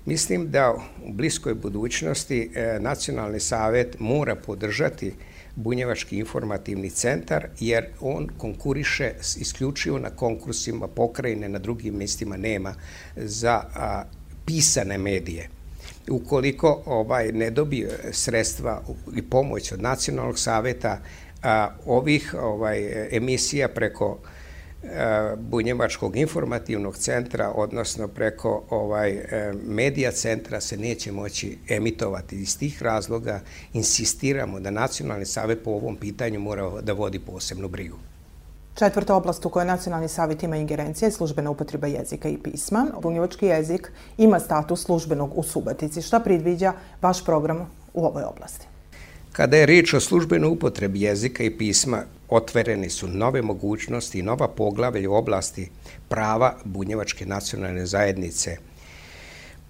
Mislim 0.06 0.52
da 0.52 0.74
u 1.06 1.14
bliskoj 1.14 1.54
budućnosti 1.54 2.52
e, 2.56 2.78
Nacionalni 2.80 3.40
savet 3.40 3.96
mora 4.00 4.36
podržati 4.36 5.14
Bunjevački 5.56 6.18
informativni 6.18 6.90
centar, 6.90 7.48
jer 7.60 7.86
on 8.02 8.28
konkuriše 8.38 9.12
isključivo 9.40 10.00
na 10.00 10.10
konkursima 10.10 10.88
pokrajine, 10.88 11.50
na 11.50 11.60
drugim 11.60 11.96
mestima 11.96 12.38
nema 12.38 12.74
za 13.16 13.64
pisane 14.48 14.98
medije. 14.98 15.50
Ukoliko 16.10 16.84
ovaj 16.86 17.32
ne 17.32 17.50
dobije 17.50 17.90
sredstva 18.12 18.84
i 19.16 19.22
pomoć 19.22 19.72
od 19.72 19.82
Nacionalnog 19.82 20.40
saveta, 20.40 21.00
a, 21.44 21.70
ovih 21.86 22.36
ovaj 22.40 23.08
emisija 23.12 23.68
preko 23.68 24.20
Bunjevačkog 25.38 26.18
informativnog 26.18 26.98
centra, 26.98 27.52
odnosno 27.56 28.08
preko 28.08 28.64
ovaj 28.70 29.12
e, 29.12 29.54
medija 29.66 30.12
centra 30.12 30.62
se 30.62 30.78
neće 30.78 31.12
moći 31.12 31.58
emitovati. 31.70 32.36
Iz 32.36 32.60
tih 32.60 32.84
razloga 32.84 33.42
insistiramo 33.74 34.60
da 34.60 34.72
Nacionalni 34.72 35.26
savjet 35.26 35.64
po 35.64 35.72
ovom 35.72 35.96
pitanju 35.96 36.40
mora 36.40 36.82
da 36.82 36.94
vodi 36.94 37.20
posebnu 37.20 37.68
brigu. 37.68 37.98
Četvrta 38.80 39.16
oblast 39.16 39.46
u 39.46 39.50
kojoj 39.50 39.66
Nacionalni 39.66 40.08
savjet 40.08 40.44
ima 40.44 40.58
ingerencija 40.58 41.08
je 41.08 41.12
službena 41.12 41.50
upotreba 41.50 41.88
jezika 41.88 42.30
i 42.30 42.38
pisma. 42.38 42.88
Bunjevački 43.02 43.46
jezik 43.46 43.92
ima 44.18 44.40
status 44.40 44.84
službenog 44.84 45.38
u 45.38 45.44
Subatici. 45.44 46.02
Šta 46.02 46.20
predviđa 46.20 46.74
vaš 47.02 47.26
program 47.26 47.70
u 47.94 48.06
ovoj 48.06 48.24
oblasti? 48.24 48.68
Kada 49.32 49.58
je 49.58 49.66
riječ 49.66 49.94
o 49.94 50.00
službenoj 50.00 50.50
upotrebi 50.50 51.02
jezika 51.02 51.44
i 51.44 51.58
pisma, 51.58 52.04
otvoreni 52.30 52.90
su 52.90 53.08
nove 53.08 53.42
mogućnosti 53.42 54.20
i 54.20 54.24
nova 54.24 54.48
poglavlja 54.48 55.10
u 55.10 55.14
oblasti 55.14 55.70
prava 56.08 56.56
bunjevačke 56.64 57.26
nacionalne 57.26 57.86
zajednice 57.86 58.58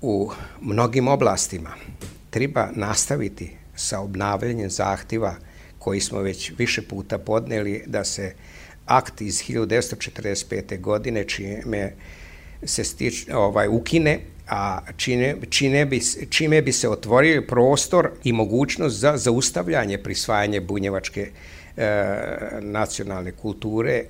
u 0.02 0.30
mnogim 0.62 1.08
oblastima. 1.08 1.70
Treba 2.30 2.70
nastaviti 2.76 3.56
sa 3.76 4.00
obnavljanjem 4.00 4.70
zahtjeva 4.70 5.36
koji 5.80 6.02
smo 6.02 6.20
već 6.20 6.52
više 6.58 6.82
puta 6.82 7.18
podneli 7.18 7.84
da 7.86 8.04
se 8.04 8.34
akt 8.88 9.22
iz 9.22 9.44
1945. 9.44 10.82
godine 10.82 11.24
čime 11.24 11.92
se 12.64 12.84
stič, 12.84 13.28
ovaj, 13.34 13.68
ukine 13.68 14.20
a 14.50 14.80
čine, 14.98 15.36
čine 15.50 15.86
bi, 15.86 16.02
čime 16.30 16.62
bi 16.62 16.72
se 16.72 16.90
otvorio 16.90 17.44
prostor 17.48 18.10
i 18.24 18.34
mogućnost 18.34 18.96
za 18.96 19.18
zaustavljanje 19.18 19.98
prisvajanje 19.98 20.62
bunjevačke 20.62 21.30
e, 21.78 22.06
nacionalne 22.62 23.32
kulture 23.32 24.04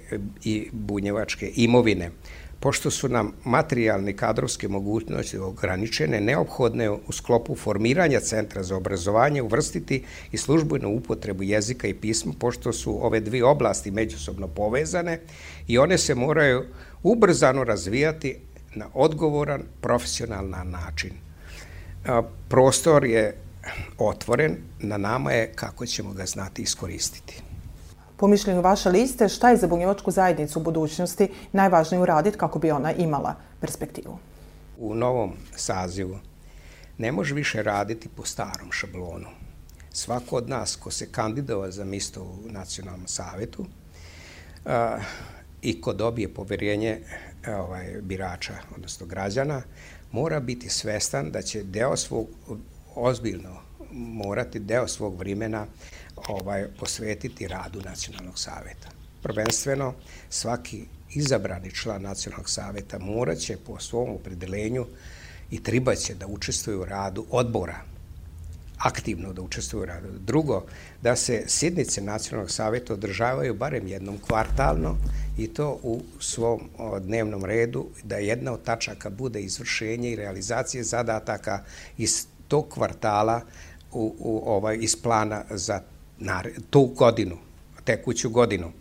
i 0.44 0.70
bunjevačke 0.72 1.52
imovine. 1.56 2.12
Pošto 2.60 2.92
su 2.92 3.10
nam 3.10 3.34
materijalne 3.46 4.14
kadrovske 4.14 4.68
mogućnosti 4.68 5.38
ograničene, 5.38 6.22
neophodne 6.22 6.90
u 6.90 7.12
sklopu 7.12 7.56
formiranja 7.56 8.20
Centra 8.20 8.64
za 8.64 8.76
obrazovanje 8.76 9.42
uvrstiti 9.42 10.04
i 10.32 10.38
službenu 10.38 10.90
upotrebu 10.90 11.44
jezika 11.44 11.88
i 11.88 11.94
pisma, 11.94 12.34
pošto 12.40 12.74
su 12.74 13.06
ove 13.06 13.20
dvije 13.20 13.46
oblasti 13.46 13.92
međusobno 13.92 14.48
povezane 14.48 15.20
i 15.68 15.78
one 15.78 15.98
se 15.98 16.16
moraju 16.16 16.64
ubrzano 17.04 17.64
razvijati 17.64 18.38
na 18.76 18.86
odgovoran, 18.94 19.64
profesionalan 19.82 20.70
način. 20.70 21.12
Prostor 22.50 23.06
je 23.06 23.36
otvoren, 23.98 24.58
na 24.80 24.98
nama 24.98 25.32
je 25.32 25.52
kako 25.56 25.86
ćemo 25.86 26.14
ga 26.14 26.26
znati 26.26 26.62
iskoristiti. 26.62 27.47
Po 28.18 28.28
mišljenju 28.28 28.62
vaše 28.62 28.90
liste, 28.90 29.30
šta 29.30 29.50
je 29.50 29.58
za 29.58 29.68
bunjevačku 29.68 30.12
zajednicu 30.12 30.60
u 30.60 30.64
budućnosti 30.64 31.30
najvažnije 31.52 32.02
uraditi 32.02 32.38
kako 32.38 32.60
bi 32.60 32.72
ona 32.72 32.94
imala 32.94 33.36
perspektivu? 33.62 34.18
U 34.78 34.96
novom 34.96 35.34
sazivu 35.56 36.18
ne 36.98 37.12
može 37.12 37.36
više 37.36 37.64
raditi 37.64 38.10
po 38.10 38.26
starom 38.26 38.72
šablonu. 38.72 39.28
Svako 39.92 40.36
od 40.36 40.50
nas 40.50 40.76
ko 40.76 40.92
se 40.92 41.12
kandidova 41.12 41.72
za 41.72 41.86
misto 41.86 42.22
u 42.22 42.52
nacionalnom 42.52 43.08
savetu 43.08 43.66
a, 44.66 44.98
i 45.62 45.82
ko 45.82 45.94
dobije 45.94 46.34
poverjenje 46.34 47.02
ovaj, 47.48 47.96
birača, 48.02 48.54
odnosno 48.76 49.06
građana, 49.06 49.62
mora 50.12 50.40
biti 50.40 50.70
svestan 50.70 51.32
da 51.32 51.42
će 51.42 51.64
deo 51.64 51.98
svog, 51.98 52.28
ozbiljno 52.96 53.67
morati 53.92 54.60
deo 54.60 54.88
svog 54.88 55.20
vrimena 55.20 55.66
ovaj, 56.28 56.68
posvetiti 56.80 57.48
radu 57.48 57.82
Nacionalnog 57.82 58.40
saveta. 58.40 58.90
Prvenstveno, 59.24 59.94
svaki 60.30 60.84
izabrani 61.14 61.72
član 61.72 62.02
Nacionalnog 62.02 62.50
saveta 62.50 63.00
moraće 63.00 63.58
po 63.68 63.80
svom 63.80 64.10
opredelenju 64.10 64.86
i 65.52 65.64
tribaće 65.64 66.16
da 66.16 66.28
učestvuje 66.28 66.78
u 66.78 66.86
radu 66.86 67.26
odbora 67.32 67.82
aktivno 68.78 69.34
da 69.34 69.42
učestvuju 69.42 69.84
u 69.84 69.86
radu. 69.86 70.08
Drugo, 70.20 70.64
da 71.02 71.16
se 71.16 71.44
sjednice 71.48 72.02
Nacionalnog 72.02 72.52
savjeta 72.52 72.94
održavaju 72.94 73.54
barem 73.54 73.88
jednom 73.88 74.18
kvartalno 74.18 74.98
i 75.38 75.48
to 75.48 75.80
u 75.84 76.02
svom 76.20 76.70
dnevnom 77.02 77.46
redu, 77.46 77.86
da 78.04 78.18
jedna 78.18 78.54
od 78.54 78.64
tačaka 78.64 79.10
bude 79.10 79.42
izvršenje 79.42 80.12
i 80.12 80.16
realizacije 80.16 80.84
zadataka 80.84 81.64
iz 81.98 82.26
tog 82.48 82.70
kvartala 82.70 83.42
u, 83.98 84.16
u 84.20 84.44
ovaj 84.46 84.78
iz 84.82 84.96
plana 84.96 85.44
za 85.50 85.82
nar, 86.18 86.50
tu 86.70 86.86
godinu, 86.86 87.38
tekuću 87.84 88.30
godinu 88.30 88.72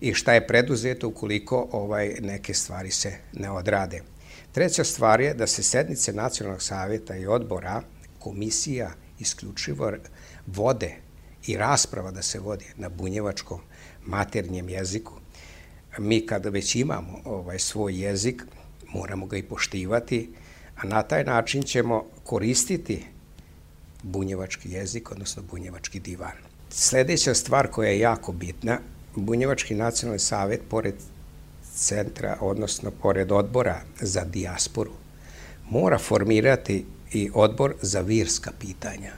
i 0.00 0.14
šta 0.14 0.34
je 0.34 0.46
preduzeto 0.46 1.08
ukoliko 1.08 1.68
ovaj 1.72 2.16
neke 2.20 2.54
stvari 2.54 2.90
se 2.90 3.12
ne 3.32 3.50
odrade. 3.50 4.02
Treća 4.52 4.84
stvar 4.84 5.20
je 5.20 5.34
da 5.34 5.46
se 5.46 5.62
sednice 5.62 6.12
Nacionalnog 6.12 6.62
savjeta 6.62 7.16
i 7.16 7.26
odbora, 7.26 7.82
komisija 8.18 8.90
isključivo 9.18 9.92
vode 10.46 10.94
i 11.46 11.56
rasprava 11.56 12.10
da 12.10 12.22
se 12.22 12.40
vodi 12.40 12.64
na 12.76 12.88
bunjevačkom 12.88 13.60
maternjem 14.06 14.68
jeziku. 14.68 15.12
Mi 15.98 16.26
kada 16.26 16.48
već 16.48 16.74
imamo 16.74 17.20
ovaj 17.24 17.58
svoj 17.58 18.00
jezik, 18.04 18.42
moramo 18.88 19.26
ga 19.26 19.36
i 19.36 19.42
poštivati, 19.42 20.30
a 20.76 20.86
na 20.86 21.02
taj 21.02 21.24
način 21.24 21.62
ćemo 21.62 22.04
koristiti 22.24 23.15
bunjevački 24.06 24.70
jezik, 24.70 25.10
odnosno 25.10 25.42
bunjevački 25.50 26.00
divan. 26.00 26.36
Sledeća 26.70 27.34
stvar 27.34 27.68
koja 27.70 27.90
je 27.90 27.98
jako 27.98 28.32
bitna, 28.32 28.78
Bunjevački 29.16 29.74
nacionalni 29.74 30.18
savet, 30.18 30.60
pored 30.68 30.94
centra, 31.74 32.36
odnosno 32.40 32.90
pored 32.90 33.32
odbora 33.32 33.80
za 34.00 34.24
dijasporu, 34.24 34.90
mora 35.70 35.98
formirati 35.98 36.84
i 37.12 37.30
odbor 37.34 37.74
za 37.82 38.00
virska 38.00 38.52
pitanja. 38.60 39.12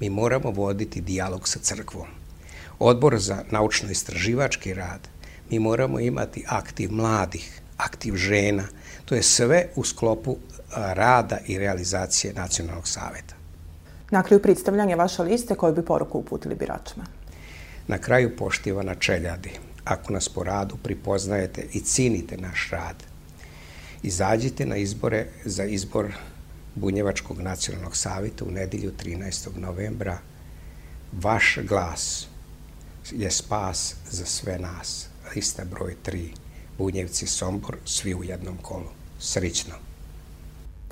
Mi 0.00 0.10
moramo 0.10 0.50
voditi 0.50 1.00
dijalog 1.00 1.48
sa 1.48 1.58
crkvom. 1.58 2.06
Odbor 2.78 3.18
za 3.18 3.42
naučno-istraživački 3.50 4.74
rad. 4.74 5.08
Mi 5.50 5.58
moramo 5.58 6.00
imati 6.00 6.44
aktiv 6.46 6.92
mladih, 6.92 7.60
aktiv 7.76 8.16
žena. 8.16 8.64
To 9.04 9.14
je 9.14 9.22
sve 9.22 9.68
u 9.76 9.84
sklopu 9.84 10.36
rada 10.76 11.38
i 11.46 11.58
realizacije 11.58 12.34
Nacionalnog 12.34 12.88
saveta. 12.88 13.33
Na 14.10 14.22
kraju 14.22 14.42
predstavljanja 14.42 14.96
vaše 14.96 15.22
liste 15.22 15.54
koju 15.54 15.74
bi 15.74 15.84
poruku 15.84 16.18
uputili 16.18 16.54
biračima? 16.54 17.04
Na 17.86 17.98
kraju 17.98 18.36
poštivana 18.36 18.94
čeljadi. 18.94 19.50
Ako 19.84 20.12
nas 20.12 20.28
po 20.28 20.44
radu 20.44 20.76
pripoznajete 20.82 21.66
i 21.72 21.80
cinite 21.80 22.36
naš 22.36 22.70
rad, 22.70 22.96
izađite 24.02 24.66
na 24.66 24.76
izbore 24.76 25.26
za 25.44 25.64
izbor 25.64 26.12
Bunjevačkog 26.74 27.40
nacionalnog 27.40 27.96
savjeta 27.96 28.44
u 28.44 28.50
nedilju 28.50 28.92
13. 29.04 29.56
novembra. 29.56 30.18
Vaš 31.12 31.58
glas 31.68 32.26
je 33.12 33.30
spas 33.30 33.94
za 34.10 34.26
sve 34.26 34.58
nas. 34.58 35.08
Lista 35.34 35.64
broj 35.64 35.96
3. 36.06 36.28
Bunjevci 36.78 37.26
Sombor, 37.26 37.76
svi 37.84 38.14
u 38.14 38.24
jednom 38.24 38.56
kolu. 38.62 38.90
Srićno. 39.18 39.74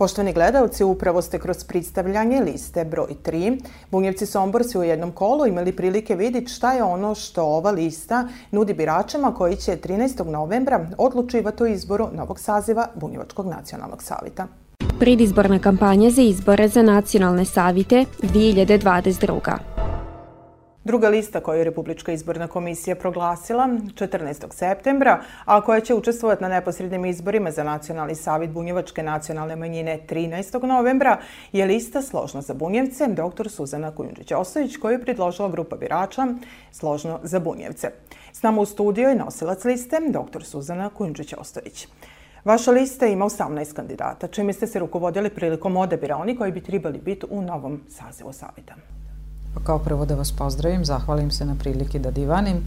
Poštovani 0.03 0.33
gledalci, 0.33 0.85
upravo 0.85 1.23
ste 1.23 1.39
kroz 1.39 1.65
predstavljanje 1.65 2.41
liste 2.41 2.85
broj 2.85 3.15
3 3.25 3.61
Bunjevci 3.91 4.27
Somborci 4.27 4.79
u 4.79 4.83
jednom 4.83 5.13
kolu 5.13 5.47
imali 5.47 5.73
prilike 5.77 6.15
vidjeti 6.15 6.53
šta 6.53 6.73
je 6.73 6.83
ono 6.83 7.15
što 7.15 7.45
ova 7.45 7.71
lista 7.71 8.29
nudi 8.51 8.75
biračima 8.75 9.35
koji 9.35 9.57
će 9.57 9.77
13. 9.77 10.31
novembra 10.31 10.87
odlučivati 10.99 11.63
o 11.63 11.67
izboru 11.67 12.09
novog 12.13 12.41
saziva 12.41 12.89
Bunjevačkog 12.95 13.47
nacionalnog 13.47 14.03
savita. 14.03 14.47
Predizborna 14.99 15.59
kampanja 15.59 16.11
za 16.11 16.23
izbore 16.23 16.69
za 16.69 16.83
nacionalne 16.83 17.45
savite 17.45 18.05
2022. 18.23 19.72
Druga 20.85 21.09
lista 21.09 21.41
koju 21.41 21.59
je 21.59 21.65
Republička 21.65 22.13
izborna 22.13 22.49
komisija 22.49 22.97
proglasila 22.97 23.69
14. 23.69 24.53
septembra, 24.53 25.21
a 25.45 25.61
koja 25.61 25.81
će 25.81 25.95
učestvovati 25.95 26.43
na 26.43 26.49
neposrednim 26.49 27.05
izborima 27.05 27.51
za 27.51 27.65
Nacionalni 27.65 28.15
savjet 28.15 28.51
Bunjevačke 28.51 29.03
nacionalne 29.03 29.57
manjine 29.57 29.99
13. 30.09 30.67
novembra, 30.67 31.19
je 31.53 31.67
lista 31.67 32.03
Složno 32.03 32.41
za 32.41 32.55
Bunjevce 32.55 33.07
dr. 33.07 33.49
Suzana 33.49 33.93
Kujundžić-Ostojić 33.93 34.79
koju 34.79 34.93
je 34.93 35.03
predložila 35.03 35.49
grupa 35.49 35.77
birača 35.77 36.27
Složno 36.73 37.21
za 37.23 37.41
Bunjevce. 37.41 37.91
S 38.33 38.43
nama 38.43 38.61
u 38.61 38.67
studiju 38.67 39.09
je 39.09 39.15
nosilac 39.15 39.65
liste 39.65 39.97
dr. 40.09 40.45
Suzana 40.45 40.91
Kujundžić-Ostojić. 40.99 41.87
Vaša 42.45 42.71
lista 42.71 43.07
ima 43.07 43.25
18 43.25 43.75
kandidata, 43.75 44.29
čime 44.29 44.53
ste 44.53 44.67
se 44.67 44.79
rukovodili 44.79 45.31
prilikom 45.31 45.77
odabira 45.77 46.17
oni 46.17 46.37
koji 46.37 46.53
bi 46.53 46.61
trebali 46.61 46.99
biti 46.99 47.27
u 47.31 47.43
novom 47.43 47.81
sazivu 47.89 48.33
savjeta. 48.33 48.75
Pa 49.55 49.61
kao 49.61 49.79
prvo 49.79 50.07
da 50.07 50.15
vas 50.15 50.33
pozdravim, 50.33 50.85
zahvalim 50.85 51.31
se 51.31 51.45
na 51.45 51.55
priliki 51.55 51.99
da 51.99 52.11
divanim 52.11 52.65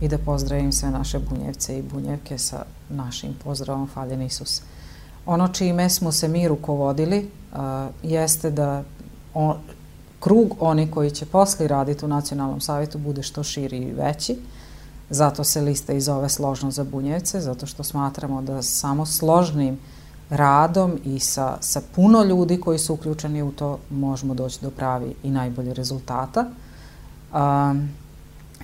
i 0.00 0.08
da 0.08 0.18
pozdravim 0.18 0.72
sve 0.72 0.90
naše 0.90 1.18
bunjevce 1.18 1.78
i 1.78 1.82
bunjevke 1.82 2.38
sa 2.38 2.64
našim 2.88 3.34
pozdravom 3.44 3.88
Faljen 3.88 4.22
Isus. 4.22 4.62
Ono 5.26 5.48
čime 5.48 5.90
smo 5.90 6.12
se 6.12 6.28
mi 6.28 6.48
rukovodili 6.48 7.18
uh, 7.52 7.58
jeste 8.02 8.50
da 8.50 8.82
on, 9.34 9.56
krug 10.20 10.56
oni 10.60 10.90
koji 10.90 11.10
će 11.10 11.26
posli 11.26 11.68
raditi 11.68 12.04
u 12.04 12.08
Nacionalnom 12.08 12.60
savjetu 12.60 12.98
bude 12.98 13.22
što 13.22 13.42
širi 13.42 13.78
i 13.78 13.92
veći. 13.92 14.36
Zato 15.10 15.44
se 15.44 15.60
lista 15.60 15.92
i 15.92 16.00
zove 16.00 16.28
složno 16.28 16.70
za 16.70 16.84
bunjevce, 16.84 17.40
zato 17.40 17.66
što 17.66 17.82
smatramo 17.82 18.42
da 18.42 18.62
samo 18.62 19.06
složnim 19.06 19.74
uh, 19.74 19.95
radom 20.30 20.98
i 21.04 21.18
sa, 21.18 21.58
sa 21.60 21.80
puno 21.94 22.22
ljudi 22.24 22.60
koji 22.60 22.78
su 22.78 22.94
uključeni 22.94 23.42
u 23.42 23.52
to 23.52 23.78
možemo 23.90 24.34
doći 24.34 24.58
do 24.62 24.70
pravi 24.70 25.14
i 25.22 25.30
najbolje 25.30 25.74
rezultata. 25.74 26.44
Um, 27.34 27.88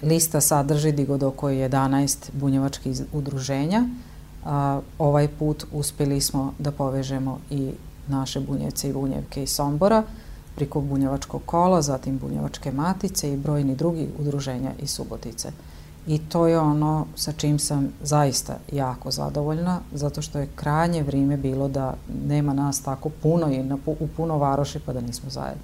lista 0.03 0.40
sadrži 0.40 0.92
digo 0.92 1.27
oko 1.27 1.48
11 1.48 2.31
bunjevačkih 2.33 3.01
udruženja. 3.12 3.85
Uh, 4.44 4.51
ovaj 4.98 5.29
put 5.29 5.64
uspeli 5.72 6.20
smo 6.20 6.55
da 6.59 6.72
povežemo 6.72 7.38
i 7.51 7.70
naše 8.09 8.40
bunjevce 8.40 8.88
i 8.88 8.92
bunjevke 8.92 9.42
iz 9.42 9.51
Sombora 9.51 10.03
priko 10.55 10.81
bunjevačkog 10.81 11.42
kola, 11.46 11.83
zatim 11.83 12.18
bunjevačke 12.18 12.72
matice 12.72 13.33
i 13.33 13.37
brojni 13.37 13.77
drugi 13.77 14.09
udruženja 14.18 14.72
iz 14.79 14.90
Subotice. 14.90 15.53
I 16.06 16.18
to 16.18 16.46
je 16.46 16.58
ono 16.58 17.06
sa 17.14 17.32
čim 17.32 17.58
sam 17.58 17.92
zaista 18.02 18.56
jako 18.72 19.10
zadovoljna, 19.10 19.80
zato 19.92 20.22
što 20.22 20.38
je 20.38 20.48
krajnje 20.54 21.02
vrijeme 21.02 21.36
bilo 21.36 21.68
da 21.68 21.94
nema 22.26 22.52
nas 22.52 22.82
tako 22.82 23.08
puno 23.08 23.50
i 23.50 23.62
na, 23.62 23.78
u 23.86 24.08
puno 24.16 24.38
varoši 24.38 24.78
pa 24.86 24.92
da 24.92 25.00
nismo 25.00 25.30
zajedno. 25.30 25.62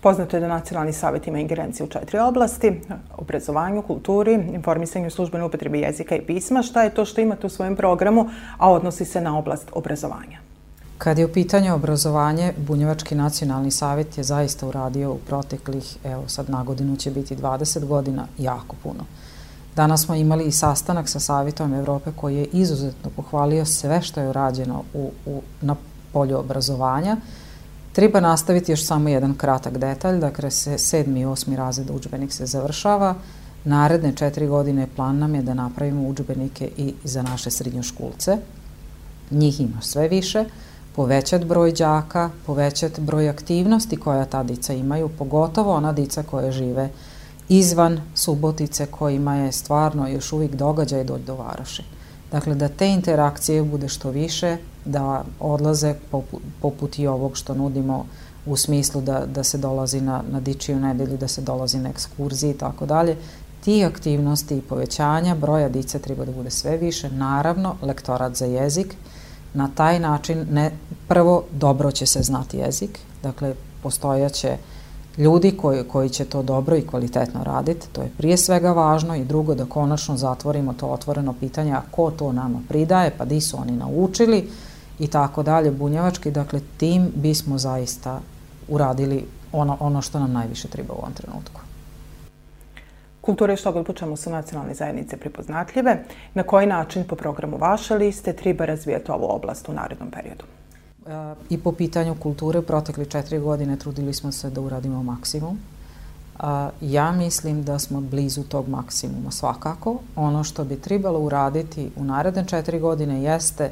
Poznato 0.00 0.36
je 0.36 0.40
da 0.40 0.48
Nacionalni 0.48 0.92
savjet 0.92 1.26
ima 1.26 1.38
ingerencije 1.38 1.84
u 1.84 1.88
četiri 1.88 2.18
oblasti, 2.18 2.80
obrazovanju, 3.16 3.82
kulturi, 3.82 4.34
informisanju 4.34 5.10
službene 5.10 5.44
upotrebi 5.44 5.80
jezika 5.80 6.16
i 6.16 6.26
pisma. 6.26 6.62
Šta 6.62 6.82
je 6.82 6.94
to 6.94 7.04
što 7.04 7.20
imate 7.20 7.46
u 7.46 7.50
svojem 7.50 7.76
programu, 7.76 8.28
a 8.58 8.70
odnosi 8.70 9.04
se 9.04 9.20
na 9.20 9.38
oblast 9.38 9.68
obrazovanja? 9.72 10.38
Kad 10.98 11.18
je 11.18 11.24
u 11.24 11.32
pitanju 11.32 11.74
obrazovanje, 11.74 12.52
Bunjevački 12.56 13.14
nacionalni 13.14 13.70
savjet 13.70 14.18
je 14.18 14.24
zaista 14.24 14.66
uradio 14.66 15.12
u 15.12 15.18
proteklih, 15.18 15.96
evo 16.04 16.22
sad 16.26 16.50
na 16.50 16.64
godinu 16.64 16.96
će 16.96 17.10
biti 17.10 17.36
20 17.36 17.84
godina, 17.84 18.26
jako 18.38 18.76
puno. 18.82 19.04
Danas 19.76 20.04
smo 20.04 20.14
imali 20.14 20.44
i 20.44 20.52
sastanak 20.52 21.08
sa 21.08 21.20
Savjetom 21.20 21.74
Evrope 21.74 22.10
koji 22.16 22.36
je 22.36 22.44
izuzetno 22.52 23.10
pohvalio 23.16 23.64
sve 23.64 24.02
što 24.02 24.20
je 24.20 24.28
urađeno 24.28 24.82
u, 24.94 25.10
u, 25.26 25.42
na 25.60 25.76
polju 26.12 26.38
obrazovanja. 26.38 27.16
Treba 27.92 28.20
nastaviti 28.20 28.72
još 28.72 28.84
samo 28.84 29.08
jedan 29.08 29.34
kratak 29.34 29.78
detalj, 29.78 30.18
dakle 30.18 30.50
se 30.50 30.78
sedmi 30.78 31.20
i 31.20 31.24
osmi 31.24 31.56
razred 31.56 31.90
učbenik 31.90 32.32
se 32.32 32.46
završava. 32.46 33.14
Naredne 33.64 34.12
četiri 34.16 34.46
godine 34.46 34.88
plan 34.96 35.18
nam 35.18 35.34
je 35.34 35.42
da 35.42 35.54
napravimo 35.54 36.08
učbenike 36.08 36.70
i 36.76 36.94
za 37.04 37.22
naše 37.22 37.50
srednjoškulce. 37.50 38.38
Njih 39.30 39.60
ima 39.60 39.80
sve 39.80 40.08
više, 40.08 40.44
povećati 40.96 41.44
broj 41.44 41.72
đaka, 41.72 42.30
povećati 42.46 43.00
broj 43.00 43.28
aktivnosti 43.28 43.96
koja 43.96 44.24
ta 44.24 44.42
dica 44.42 44.72
imaju, 44.72 45.08
pogotovo 45.08 45.74
ona 45.74 45.92
dica 45.92 46.22
koje 46.22 46.52
žive 46.52 46.84
u 46.84 47.13
izvan 47.48 48.00
Subotice 48.14 48.86
kojima 48.86 49.36
je 49.36 49.52
stvarno 49.52 50.08
još 50.08 50.32
uvijek 50.32 50.54
događaj 50.54 51.04
doći 51.04 51.24
do 51.24 51.34
Varoši. 51.34 51.82
Dakle, 52.32 52.54
da 52.54 52.68
te 52.68 52.88
interakcije 52.88 53.62
bude 53.62 53.88
što 53.88 54.10
više, 54.10 54.56
da 54.84 55.24
odlaze 55.40 55.94
poput, 56.10 56.42
poput 56.62 56.98
i 56.98 57.06
ovog 57.06 57.36
što 57.36 57.54
nudimo 57.54 58.06
u 58.46 58.56
smislu 58.56 59.00
da, 59.00 59.26
da 59.26 59.44
se 59.44 59.58
dolazi 59.58 60.00
na, 60.00 60.22
na 60.30 60.40
dičiju 60.40 60.80
nedelju, 60.80 61.16
da 61.16 61.28
se 61.28 61.40
dolazi 61.40 61.78
na 61.78 61.88
ekskurziji 61.88 62.50
i 62.50 62.58
tako 62.58 62.86
dalje. 62.86 63.16
Ti 63.64 63.84
aktivnosti 63.84 64.56
i 64.56 64.62
povećanja 64.62 65.34
broja 65.34 65.68
dice 65.68 65.98
treba 65.98 66.24
da 66.24 66.32
bude 66.32 66.50
sve 66.50 66.76
više. 66.76 67.10
Naravno, 67.10 67.76
lektorat 67.82 68.36
za 68.36 68.46
jezik. 68.46 68.94
Na 69.54 69.70
taj 69.74 70.00
način, 70.00 70.46
ne, 70.50 70.70
prvo, 71.08 71.44
dobro 71.52 71.90
će 71.90 72.06
se 72.06 72.22
znati 72.22 72.56
jezik. 72.56 72.98
Dakle, 73.22 73.54
postojaće 73.82 74.34
će 74.34 74.56
ljudi 75.18 75.56
koji, 75.56 75.84
koji 75.84 76.08
će 76.08 76.24
to 76.24 76.42
dobro 76.42 76.76
i 76.76 76.86
kvalitetno 76.86 77.44
raditi. 77.44 77.88
To 77.92 78.02
je 78.02 78.10
prije 78.18 78.36
svega 78.36 78.72
važno 78.72 79.16
i 79.16 79.24
drugo 79.24 79.54
da 79.54 79.64
konačno 79.64 80.16
zatvorimo 80.16 80.72
to 80.72 80.86
otvoreno 80.86 81.34
pitanje 81.40 81.72
a 81.72 81.82
ko 81.90 82.10
to 82.10 82.32
nama 82.32 82.60
pridaje, 82.68 83.10
pa 83.18 83.24
di 83.24 83.40
su 83.40 83.56
oni 83.60 83.72
naučili 83.72 84.48
i 84.98 85.06
tako 85.06 85.42
dalje, 85.42 85.70
bunjevački. 85.70 86.30
Dakle, 86.30 86.60
tim 86.76 87.12
bismo 87.14 87.58
zaista 87.58 88.20
uradili 88.68 89.24
ono, 89.52 89.76
ono 89.80 90.02
što 90.02 90.18
nam 90.18 90.32
najviše 90.32 90.68
treba 90.68 90.94
u 90.94 90.98
ovom 90.98 91.12
trenutku. 91.12 91.60
Kulture 93.20 93.56
što 93.56 93.72
god 93.72 93.86
počemu 93.86 94.16
su 94.16 94.30
nacionalne 94.30 94.74
zajednice 94.74 95.16
prepoznatljive. 95.16 96.04
Na 96.34 96.42
koji 96.42 96.66
način 96.66 97.04
po 97.04 97.16
programu 97.16 97.56
vaše 97.56 97.94
liste 97.94 98.32
treba 98.32 98.64
razvijati 98.64 99.10
ovu 99.10 99.26
oblast 99.30 99.68
u 99.68 99.72
narednom 99.72 100.10
periodu? 100.10 100.44
I 101.50 101.58
po 101.58 101.72
pitanju 101.72 102.14
kulture, 102.14 102.62
protekli 102.62 103.06
četiri 103.06 103.38
godine 103.38 103.76
trudili 103.76 104.14
smo 104.14 104.32
se 104.32 104.50
da 104.50 104.60
uradimo 104.60 105.02
maksimum. 105.02 105.58
Ja 106.80 107.12
mislim 107.12 107.64
da 107.64 107.78
smo 107.78 108.00
blizu 108.00 108.42
tog 108.42 108.68
maksimuma 108.68 109.30
svakako. 109.30 109.98
Ono 110.16 110.44
što 110.44 110.64
bi 110.64 110.80
trebalo 110.80 111.18
uraditi 111.18 111.90
u 111.96 112.04
naredne 112.04 112.44
četiri 112.46 112.80
godine 112.80 113.22
jeste 113.22 113.70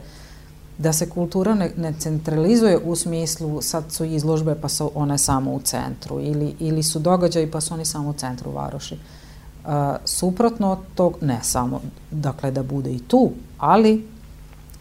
da 0.79 0.93
se 0.93 1.11
kultura 1.11 1.55
ne, 1.55 1.71
ne 1.77 1.93
centralizuje 1.99 2.79
u 2.79 2.97
smislu 2.97 3.63
sad 3.63 3.93
su 3.93 4.05
izložbe 4.05 4.55
pa 4.55 4.69
su 4.69 4.91
one 4.95 5.19
samo 5.19 5.53
u 5.53 5.61
centru 5.61 6.21
ili, 6.21 6.55
ili 6.59 6.83
su 6.83 6.99
događaji 6.99 7.51
pa 7.51 7.61
su 7.61 7.75
oni 7.75 7.85
samo 7.85 8.11
u 8.11 8.13
centru 8.13 8.51
Varoši. 8.51 8.95
Uh, 8.95 9.71
suprotno 10.05 10.79
tog, 10.95 11.17
ne 11.21 11.39
samo, 11.43 11.81
dakle 12.11 12.51
da 12.51 12.63
bude 12.63 12.93
i 12.93 12.99
tu, 12.99 13.31
ali 13.59 14.09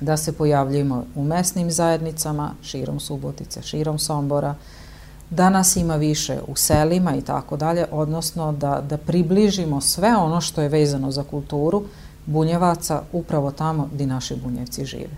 da 0.01 0.17
se 0.17 0.31
pojavljujemo 0.31 1.05
u 1.15 1.23
mesnim 1.23 1.71
zajednicama, 1.71 2.51
širom 2.61 2.99
Subotice, 2.99 3.61
širom 3.61 3.99
Sombora, 3.99 4.55
da 5.29 5.49
nas 5.49 5.75
ima 5.75 5.95
više 5.95 6.39
u 6.47 6.55
selima 6.55 7.15
i 7.15 7.21
tako 7.21 7.57
dalje, 7.57 7.85
odnosno 7.91 8.51
da, 8.51 8.81
da 8.89 8.97
približimo 8.97 9.81
sve 9.81 10.15
ono 10.15 10.41
što 10.41 10.61
je 10.61 10.69
vezano 10.69 11.11
za 11.11 11.23
kulturu 11.23 11.83
bunjevaca 12.25 13.01
upravo 13.11 13.51
tamo 13.51 13.89
gdje 13.93 14.07
naši 14.07 14.35
bunjevci 14.35 14.85
žive. 14.85 15.17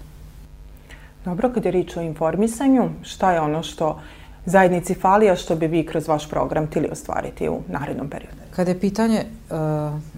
Dobro, 1.26 1.52
kad 1.54 1.65
je 1.65 1.72
rič 1.72 1.98
o 1.98 2.02
informisanju, 2.02 2.89
šta 3.02 3.32
je 3.32 3.41
ono 3.41 3.63
što 3.63 4.00
zajednici 4.46 4.93
fali, 4.93 5.30
a 5.30 5.36
što 5.36 5.56
bi 5.56 5.67
vi 5.67 5.86
kroz 5.86 6.08
vaš 6.08 6.30
program 6.30 6.67
tili 6.67 6.89
ostvariti 6.91 7.50
u 7.50 7.62
narednom 7.67 8.10
periodu? 8.10 8.38
Kad 8.56 8.67
je 8.67 8.80
pitanje 8.80 9.24
uh, 9.24 9.58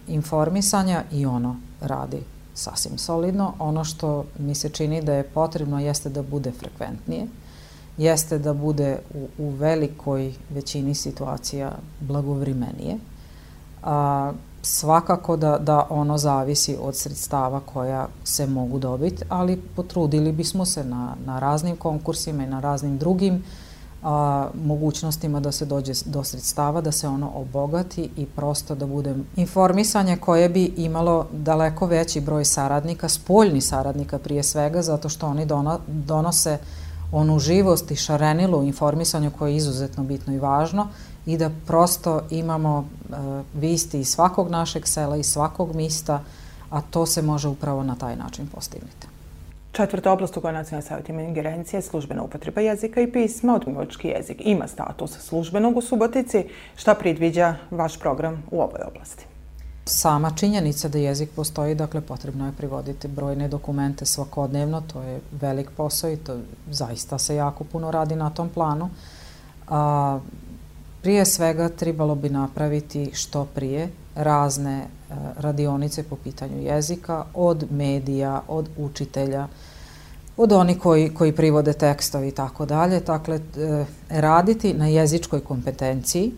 informisanja 0.08 1.04
i 1.12 1.25
ono 1.25 1.56
radi 1.82 2.35
sasvim 2.56 2.98
solidno. 2.98 3.54
Ono 3.60 3.84
što 3.84 4.26
mi 4.39 4.56
se 4.56 4.70
čini 4.70 5.02
da 5.02 5.13
je 5.13 5.24
potrebno 5.24 5.80
jeste 5.80 6.10
da 6.10 6.24
bude 6.24 6.52
frekventnije, 6.52 7.28
jeste 7.98 8.39
da 8.39 8.54
bude 8.54 9.00
u, 9.13 9.28
u 9.38 9.50
velikoj 9.50 10.34
većini 10.50 10.96
situacija 10.96 11.72
blagovrimenije. 12.00 12.98
A, 13.84 14.32
svakako 14.62 15.38
da, 15.38 15.58
da 15.58 15.88
ono 15.89 16.18
zavisi 16.18 16.78
od 16.82 16.96
sredstava 16.96 17.60
koja 17.60 18.08
se 18.24 18.48
mogu 18.48 18.80
dobiti, 18.80 19.24
ali 19.30 19.62
potrudili 19.76 20.32
bismo 20.32 20.65
se 20.65 20.84
na, 20.84 21.15
na 21.26 21.39
raznim 21.39 21.76
konkursima 21.76 22.44
i 22.44 22.48
na 22.48 22.60
raznim 22.60 22.98
drugim 22.98 23.44
a, 24.06 24.48
mogućnostima 24.65 25.39
da 25.39 25.52
se 25.52 25.65
dođe 25.65 25.94
do 26.06 26.24
sredstava, 26.24 26.82
da 26.82 26.91
se 26.91 27.08
ono 27.08 27.32
obogati 27.36 28.10
i 28.18 28.26
prosto 28.26 28.76
da 28.76 28.86
bude 28.86 29.15
informisanje 29.36 30.18
koje 30.18 30.50
bi 30.50 30.74
imalo 30.78 31.28
daleko 31.32 31.86
veći 31.86 32.22
broj 32.22 32.46
saradnika, 32.46 33.10
spoljni 33.10 33.62
saradnika 33.62 34.20
prije 34.20 34.44
svega, 34.44 34.82
zato 34.82 35.10
što 35.10 35.28
oni 35.28 35.46
dono, 35.46 35.80
donose 35.88 36.58
onu 37.12 37.39
živost 37.39 37.91
i 37.91 37.96
šarenilu 37.96 38.63
informisanju 38.63 39.32
koje 39.39 39.52
je 39.52 39.58
izuzetno 39.58 40.04
bitno 40.04 40.34
i 40.34 40.39
važno 40.39 40.88
i 41.26 41.38
da 41.38 41.50
prosto 41.68 42.22
imamo 42.30 42.78
uh, 42.78 43.15
visti 43.54 44.00
iz 44.00 44.08
svakog 44.08 44.50
našeg 44.50 44.88
sela, 44.88 45.18
iz 45.18 45.26
svakog 45.26 45.76
mista, 45.76 46.24
a 46.70 46.82
to 46.82 47.06
se 47.06 47.22
može 47.22 47.48
upravo 47.48 47.84
na 47.84 47.96
taj 47.96 48.15
način 48.15 48.48
postignuti. 48.48 49.14
Četvrta 49.75 50.11
oblast 50.11 50.38
u 50.38 50.41
kojoj 50.41 50.53
Nacionalni 50.53 50.88
savjet 50.88 51.09
ima 51.09 51.21
ingerencije 51.21 51.77
je 51.77 51.81
službena 51.81 52.23
upotreba 52.23 52.61
jezika 52.61 53.01
i 53.01 53.11
pisma. 53.11 53.55
Odmivački 53.55 54.07
jezik 54.07 54.41
ima 54.45 54.67
status 54.67 55.11
službenog 55.11 55.77
u 55.77 55.81
Subotici. 55.81 56.45
Šta 56.75 56.95
predviđa 56.95 57.55
vaš 57.71 57.99
program 57.99 58.43
u 58.51 58.61
ovoj 58.61 58.79
oblasti? 58.88 59.25
Sama 59.85 60.31
činjenica 60.35 60.88
da 60.88 60.97
jezik 60.97 61.29
postoji, 61.35 61.75
dakle, 61.75 62.01
potrebno 62.01 62.45
je 62.45 62.51
privoditi 62.51 63.07
brojne 63.07 63.47
dokumente 63.47 64.05
svakodnevno, 64.05 64.81
to 64.93 65.01
je 65.01 65.19
velik 65.31 65.69
posao 65.77 66.11
i 66.11 66.17
to 66.17 66.38
zaista 66.71 67.17
se 67.17 67.35
jako 67.35 67.63
puno 67.63 67.91
radi 67.91 68.15
na 68.15 68.29
tom 68.29 68.49
planu. 68.49 68.89
A, 69.67 70.19
prije 71.06 71.26
svega 71.26 71.70
trebalo 71.70 72.15
bi 72.15 72.30
napraviti 72.30 73.12
što 73.13 73.46
prije 73.46 73.89
razne 74.15 74.78
e, 74.78 74.86
radionice 75.38 76.04
po 76.04 76.15
pitanju 76.15 76.62
jezika 76.62 77.26
od 77.34 77.65
medija, 77.72 78.41
od 78.48 78.70
učitelja, 78.78 79.48
od 80.38 80.52
oni 80.52 80.80
koji, 80.80 81.13
koji 81.13 81.32
privode 81.32 81.74
tekstovi 81.74 82.28
i 82.28 82.32
tako 82.32 82.65
dalje. 82.65 83.00
Dakle, 83.00 83.36
e, 83.36 83.86
raditi 84.10 84.74
na 84.74 84.88
jezičkoj 84.88 85.39
kompetenciji, 85.39 86.32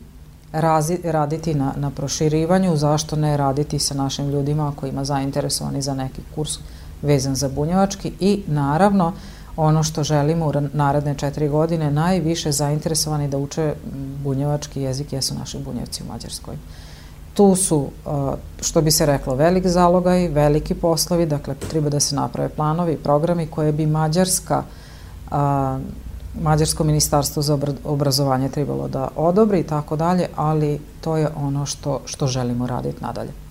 razi, 0.51 0.99
raditi 1.03 1.53
na, 1.53 1.73
na 1.77 1.91
proširivanju, 1.91 2.75
zašto 2.77 3.15
ne 3.15 3.37
raditi 3.37 3.79
sa 3.79 3.93
našim 3.93 4.29
ljudima 4.29 4.73
koji 4.75 4.89
ima 4.89 5.05
zainteresovani 5.05 5.81
za 5.81 5.93
neki 5.93 6.21
kurs 6.35 6.59
vezan 7.01 7.35
za 7.35 7.49
bunjevački 7.49 8.11
i 8.19 8.43
naravno 8.47 9.13
ono 9.57 9.83
što 9.83 10.03
želimo 10.03 10.45
u 10.45 10.53
naredne 10.73 11.15
četiri 11.15 11.49
godine, 11.49 11.91
najviše 11.91 12.51
zainteresovani 12.51 13.27
da 13.27 13.37
uče 13.37 13.73
bunjevački 14.23 14.81
jezik 14.81 15.13
jesu 15.13 15.35
naši 15.39 15.57
bunjevci 15.57 16.03
u 16.03 16.11
Mađarskoj. 16.11 16.55
Tu 17.33 17.55
su, 17.55 17.87
što 18.61 18.81
bi 18.81 18.91
se 18.91 19.05
reklo, 19.05 19.35
velik 19.35 19.67
zalogaj, 19.67 20.27
veliki 20.27 20.73
poslovi, 20.73 21.25
dakle 21.25 21.55
treba 21.55 21.89
da 21.89 21.99
se 21.99 22.15
naprave 22.15 22.49
planovi, 22.49 22.97
programi 22.97 23.47
koje 23.47 23.71
bi 23.71 23.85
Mađarska 23.85 24.63
Mađarsko 26.41 26.83
ministarstvo 26.83 27.41
za 27.41 27.57
obrazovanje 27.83 28.49
trebalo 28.49 28.87
da 28.87 29.07
odobri 29.15 29.59
i 29.59 29.63
tako 29.63 29.95
dalje, 29.95 30.27
ali 30.35 30.79
to 31.01 31.17
je 31.17 31.29
ono 31.35 31.65
što, 31.65 32.01
što 32.05 32.27
želimo 32.27 32.67
raditi 32.67 33.03
nadalje. 33.03 33.46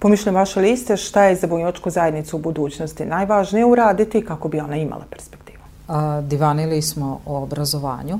Pomišljam 0.00 0.34
vaše 0.34 0.60
liste, 0.60 0.96
šta 0.96 1.24
je 1.24 1.36
za 1.36 1.46
bunjočku 1.46 1.90
zajednicu 1.90 2.36
u 2.36 2.40
budućnosti 2.40 3.04
najvažnije 3.04 3.64
uraditi 3.64 4.24
kako 4.24 4.48
bi 4.48 4.60
ona 4.60 4.76
imala 4.76 5.04
perspektivu? 5.10 5.58
A, 5.88 6.20
divanili 6.20 6.82
smo 6.82 7.20
o 7.26 7.42
obrazovanju. 7.42 8.18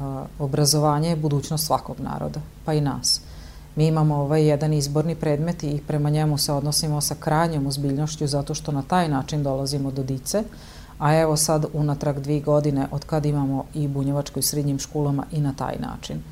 A, 0.00 0.24
obrazovanje 0.38 1.08
je 1.08 1.16
budućnost 1.16 1.66
svakog 1.66 1.96
naroda, 2.00 2.40
pa 2.64 2.72
i 2.74 2.80
nas. 2.80 3.20
Mi 3.76 3.86
imamo 3.86 4.16
ovaj 4.16 4.48
jedan 4.48 4.72
izborni 4.72 5.14
predmet 5.14 5.62
i 5.62 5.80
prema 5.86 6.10
njemu 6.10 6.38
se 6.38 6.52
odnosimo 6.52 7.00
sa 7.00 7.14
krajnjom 7.14 7.66
uzbiljnošću 7.66 8.26
zato 8.26 8.54
što 8.54 8.72
na 8.72 8.82
taj 8.82 9.08
način 9.08 9.42
dolazimo 9.42 9.90
do 9.90 10.02
dice, 10.02 10.42
a 10.98 11.16
evo 11.16 11.36
sad 11.36 11.66
unatrag 11.72 12.18
dvi 12.18 12.40
godine 12.40 12.86
od 12.90 13.04
kad 13.04 13.26
imamo 13.26 13.64
i 13.74 13.88
bunjevačko 13.88 14.38
i 14.38 14.42
srednjim 14.42 14.78
školama 14.78 15.24
i 15.32 15.40
na 15.40 15.52
taj 15.52 15.76
način. 15.78 16.22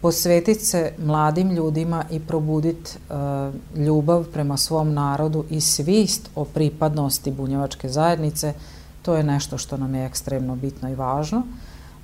Posvetiti 0.00 0.64
se 0.64 0.92
mladim 0.98 1.50
ljudima 1.50 2.04
i 2.10 2.20
probuditi 2.20 2.98
uh, 3.10 3.80
ljubav 3.86 4.24
prema 4.24 4.56
svom 4.56 4.94
narodu 4.94 5.44
i 5.50 5.60
svist 5.60 6.30
o 6.34 6.44
pripadnosti 6.44 7.30
bunjevačke 7.30 7.88
zajednice, 7.88 8.54
to 9.02 9.16
je 9.16 9.22
nešto 9.22 9.58
što 9.58 9.76
nam 9.76 9.94
je 9.94 10.06
ekstremno 10.06 10.56
bitno 10.56 10.88
i 10.88 10.94
važno. 10.94 11.42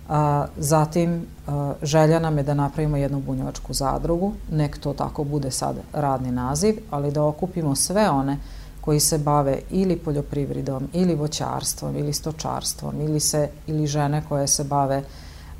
A, 0.08 0.46
zatim, 0.56 1.26
a, 1.46 1.74
želja 1.82 2.18
nam 2.18 2.38
je 2.38 2.44
da 2.44 2.54
napravimo 2.54 2.96
jednu 2.96 3.20
bunjevačku 3.20 3.74
zadrugu, 3.74 4.32
nek 4.50 4.78
to 4.78 4.92
tako 4.92 5.24
bude 5.24 5.50
sad 5.50 5.76
radni 5.92 6.32
naziv, 6.32 6.78
ali 6.90 7.12
da 7.12 7.24
okupimo 7.24 7.74
sve 7.74 8.10
one 8.10 8.38
koji 8.80 9.00
se 9.00 9.18
bave 9.18 9.58
ili 9.70 9.96
poljoprivredom, 9.96 10.88
ili 10.92 11.14
voćarstvom, 11.14 11.96
ili 11.96 12.12
stočarstvom, 12.12 13.00
ili, 13.00 13.20
se, 13.20 13.48
ili 13.66 13.86
žene 13.86 14.22
koje 14.28 14.46
se 14.48 14.64
bave 14.64 15.02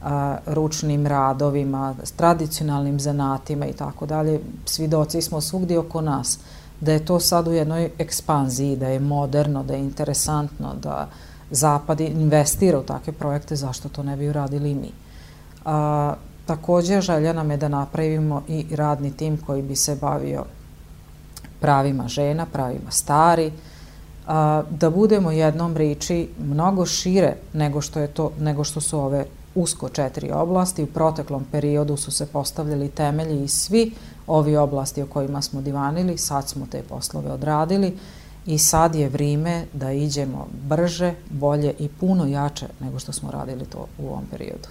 a, 0.02 0.36
ručnim 0.46 1.06
radovima, 1.06 1.94
tradicionalnim 2.16 3.00
zanatima 3.00 3.66
i 3.66 3.72
tako 3.72 4.06
dalje. 4.06 4.40
Svidoci 4.64 5.22
smo 5.22 5.40
svugdje 5.40 5.78
oko 5.78 6.00
nas 6.00 6.38
da 6.80 6.92
je 6.92 7.04
to 7.04 7.20
sad 7.20 7.48
u 7.48 7.52
jednoj 7.52 7.90
ekspanziji, 7.98 8.76
da 8.76 8.88
je 8.88 9.00
moderno, 9.00 9.62
da 9.62 9.74
je 9.74 9.80
interesantno, 9.80 10.74
da 10.82 11.08
Zapad 11.52 12.00
investira 12.00 12.78
u 12.78 12.82
takve 12.82 13.12
projekte, 13.12 13.56
zašto 13.56 13.88
to 13.88 14.02
ne 14.02 14.16
bi 14.16 14.28
uradili 14.28 14.70
i 14.70 14.74
mi. 14.74 14.90
A, 15.64 16.14
takođe, 16.46 17.00
želja 17.00 17.32
nam 17.32 17.50
je 17.50 17.56
da 17.56 17.68
napravimo 17.68 18.42
i 18.48 18.76
radni 18.76 19.12
tim 19.16 19.36
koji 19.46 19.62
bi 19.62 19.76
se 19.76 19.96
bavio 20.00 20.44
pravima 21.60 22.08
žena, 22.08 22.46
pravima 22.52 22.90
stari, 22.90 23.52
a, 24.26 24.62
da 24.70 24.90
budemo 24.90 25.30
jednom 25.30 25.76
riči 25.76 26.28
mnogo 26.38 26.86
šire 26.86 27.36
nego 27.52 27.80
što, 27.80 28.00
je 28.00 28.08
to, 28.08 28.32
nego 28.38 28.64
što 28.64 28.80
su 28.80 28.98
ove 28.98 29.26
usko 29.54 29.88
četiri 29.88 30.30
oblasti. 30.32 30.82
U 30.82 30.86
proteklom 30.86 31.44
periodu 31.52 31.96
su 31.96 32.10
se 32.10 32.26
postavljali 32.26 32.88
temelji 32.88 33.44
i 33.44 33.48
svi 33.48 33.92
ovi 34.26 34.56
oblasti 34.56 35.02
o 35.02 35.06
kojima 35.06 35.42
smo 35.42 35.60
divanili, 35.60 36.18
sad 36.18 36.48
smo 36.48 36.66
te 36.70 36.82
poslove 36.82 37.32
odradili 37.32 37.96
i 38.46 38.58
sad 38.58 38.94
je 38.94 39.08
vrime 39.08 39.64
da 39.72 39.92
iđemo 39.92 40.46
brže, 40.68 41.14
bolje 41.30 41.74
i 41.78 41.88
puno 41.88 42.26
jače 42.26 42.66
nego 42.80 42.98
što 42.98 43.12
smo 43.12 43.30
radili 43.30 43.64
to 43.64 43.86
u 43.98 44.08
ovom 44.08 44.24
periodu. 44.30 44.68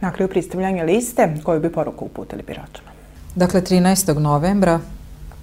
Na 0.00 0.12
kraju 0.12 0.28
pristavljanja 0.28 0.84
liste, 0.84 1.36
koju 1.44 1.60
bi 1.60 1.72
poruku 1.72 2.04
uputili 2.04 2.42
biračima? 2.42 2.90
Dakle, 3.34 3.62
13. 3.62 4.18
novembra 4.18 4.80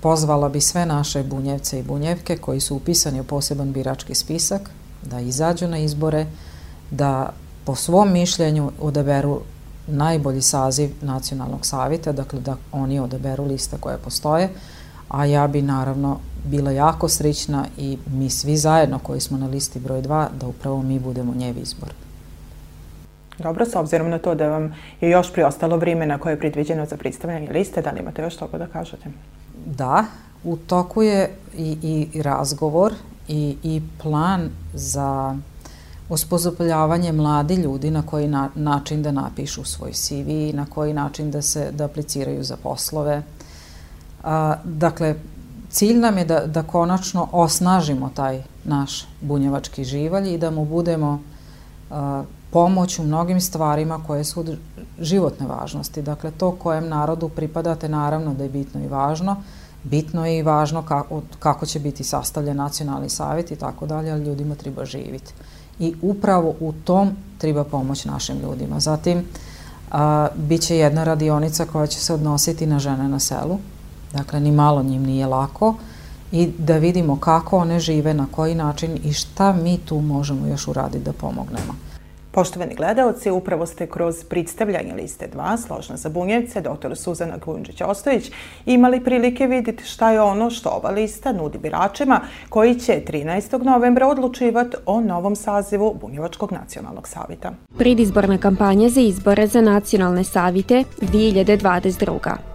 pozvala 0.01 0.49
bi 0.49 0.61
sve 0.61 0.85
naše 0.85 1.23
bunjevce 1.23 1.79
i 1.79 1.83
bunjevke 1.83 2.37
koji 2.37 2.59
su 2.59 2.75
upisani 2.75 3.19
u 3.19 3.23
poseban 3.23 3.71
birački 3.71 4.15
spisak 4.15 4.69
da 5.03 5.19
izađu 5.19 5.67
na 5.67 5.77
izbore, 5.77 6.25
da 6.91 7.33
po 7.65 7.75
svom 7.75 8.11
mišljenju 8.13 8.71
odaberu 8.81 9.41
najbolji 9.87 10.41
saziv 10.41 10.89
nacionalnog 11.01 11.65
savjeta, 11.65 12.11
dakle 12.11 12.39
da 12.39 12.55
oni 12.71 12.99
odaberu 12.99 13.45
lista 13.45 13.77
koje 13.79 13.97
postoje, 13.97 14.49
a 15.07 15.25
ja 15.25 15.47
bi 15.47 15.61
naravno 15.61 16.19
bila 16.45 16.71
jako 16.71 17.09
srećna 17.09 17.65
i 17.77 17.97
mi 18.07 18.29
svi 18.29 18.57
zajedno 18.57 18.99
koji 18.99 19.21
smo 19.21 19.37
na 19.37 19.47
listi 19.47 19.79
broj 19.79 20.01
2 20.01 20.27
da 20.39 20.47
upravo 20.47 20.81
mi 20.81 20.99
budemo 20.99 21.33
njev 21.33 21.57
izbor. 21.57 21.93
Dobro, 23.37 23.65
s 23.65 23.75
obzirom 23.75 24.09
na 24.09 24.17
to 24.17 24.35
da 24.35 24.47
vam 24.47 24.75
je 25.01 25.09
još 25.09 25.33
priostalo 25.33 25.77
vremena 25.77 26.17
koje 26.17 26.33
je 26.33 26.39
predviđeno 26.39 26.85
za 26.85 26.97
predstavljanje 26.97 27.49
liste, 27.51 27.81
da 27.81 27.91
li 27.91 27.99
imate 27.99 28.21
još 28.21 28.35
toga 28.35 28.57
da 28.57 28.67
kažete? 28.67 29.09
Da, 29.65 30.05
u 30.43 30.57
toku 30.57 31.01
je 31.03 31.29
i, 31.57 32.07
i 32.13 32.21
razgovor 32.21 32.93
i, 33.27 33.57
i 33.63 33.81
plan 34.01 34.49
za 34.73 35.35
osposobljavanje 36.11 37.11
mladi 37.11 37.55
ljudi 37.55 37.91
na 37.91 38.01
koji 38.01 38.27
na, 38.27 38.49
način 38.55 39.03
da 39.03 39.11
napišu 39.11 39.63
svoj 39.63 39.91
CV, 39.93 40.55
na 40.55 40.65
koji 40.65 40.93
način 40.93 41.31
da 41.31 41.41
se 41.41 41.71
da 41.71 41.85
apliciraju 41.85 42.43
za 42.43 42.57
poslove. 42.63 43.23
A, 44.23 44.55
dakle, 44.63 45.15
cilj 45.69 45.99
nam 45.99 46.17
je 46.17 46.25
da, 46.25 46.39
da 46.45 46.63
konačno 46.63 47.27
osnažimo 47.31 48.09
taj 48.15 48.43
naš 48.63 49.07
bunjevački 49.21 49.83
živalj 49.83 50.33
i 50.33 50.37
da 50.37 50.51
mu 50.51 50.65
budemo 50.65 51.21
a, 51.91 52.23
pomoć 52.51 52.99
u 52.99 53.03
mnogim 53.03 53.41
stvarima 53.41 54.03
koje 54.07 54.23
su 54.23 54.45
životne 54.99 55.47
važnosti. 55.47 56.01
Dakle, 56.01 56.31
to 56.31 56.51
kojem 56.51 56.87
narodu 56.87 57.29
pripadate 57.29 57.89
naravno 57.89 58.33
da 58.33 58.43
je 58.43 58.49
bitno 58.49 58.83
i 58.83 58.87
važno. 58.87 59.35
Bitno 59.83 60.25
je 60.25 60.37
i 60.37 60.43
važno 60.43 60.81
kako, 60.81 61.21
kako 61.39 61.65
će 61.65 61.79
biti 61.79 62.03
sastavljen 62.03 62.57
nacionalni 62.57 63.09
savjet 63.09 63.51
i 63.51 63.55
tako 63.55 63.85
dalje, 63.85 64.11
ali 64.11 64.25
ljudima 64.25 64.55
treba 64.55 64.85
živiti. 64.85 65.33
I 65.81 65.93
upravo 66.01 66.55
u 66.59 66.73
tom 66.83 67.11
treba 67.37 67.63
pomoć 67.63 68.05
našim 68.05 68.39
ljudima. 68.39 68.79
Zatim, 68.79 69.23
a, 69.91 70.27
bit 70.35 70.61
će 70.61 70.77
jedna 70.77 71.03
radionica 71.03 71.65
koja 71.65 71.87
će 71.87 71.99
se 71.99 72.13
odnositi 72.13 72.65
na 72.65 72.79
žene 72.79 73.07
na 73.07 73.19
selu, 73.19 73.57
Dakle, 74.13 74.39
ni 74.39 74.51
malo 74.51 74.83
njim 74.83 75.03
nije 75.03 75.27
lako 75.27 75.75
i 76.31 76.47
da 76.57 76.77
vidimo 76.77 77.19
kako 77.19 77.57
one 77.57 77.79
žive, 77.79 78.13
na 78.13 78.27
koji 78.31 78.55
način 78.55 78.99
i 79.03 79.13
šta 79.13 79.53
mi 79.53 79.77
tu 79.77 80.01
možemo 80.01 80.47
još 80.47 80.67
uraditi 80.67 81.03
da 81.03 81.13
pomognemo. 81.13 81.75
Poštovani 82.31 82.75
gledalci, 82.75 83.31
upravo 83.31 83.65
ste 83.65 83.87
kroz 83.87 84.23
predstavljanje 84.23 84.93
liste 84.93 85.29
2 85.35 85.57
Složna 85.57 85.97
za 85.97 86.09
bunjevce, 86.09 86.61
dr. 86.61 86.95
Suzana 86.95 87.37
Kunđić-Ostojić, 87.39 88.31
imali 88.65 89.03
prilike 89.03 89.47
vidjeti 89.47 89.83
šta 89.83 90.11
je 90.11 90.21
ono 90.21 90.49
što 90.49 90.69
ova 90.69 90.89
lista 90.89 91.31
nudi 91.31 91.57
biračima 91.57 92.21
koji 92.49 92.79
će 92.79 93.01
13. 93.07 93.63
novembra 93.63 94.07
odlučivati 94.07 94.77
o 94.85 95.01
novom 95.01 95.35
sazivu 95.35 95.97
Bunjevačkog 96.01 96.51
nacionalnog 96.51 97.07
savjeta. 97.07 97.51
Predizborna 97.77 98.37
kampanja 98.37 98.89
za 98.89 99.01
izbore 99.01 99.47
za 99.47 99.61
nacionalne 99.61 100.23
savite 100.23 100.83
2022. 101.01 102.50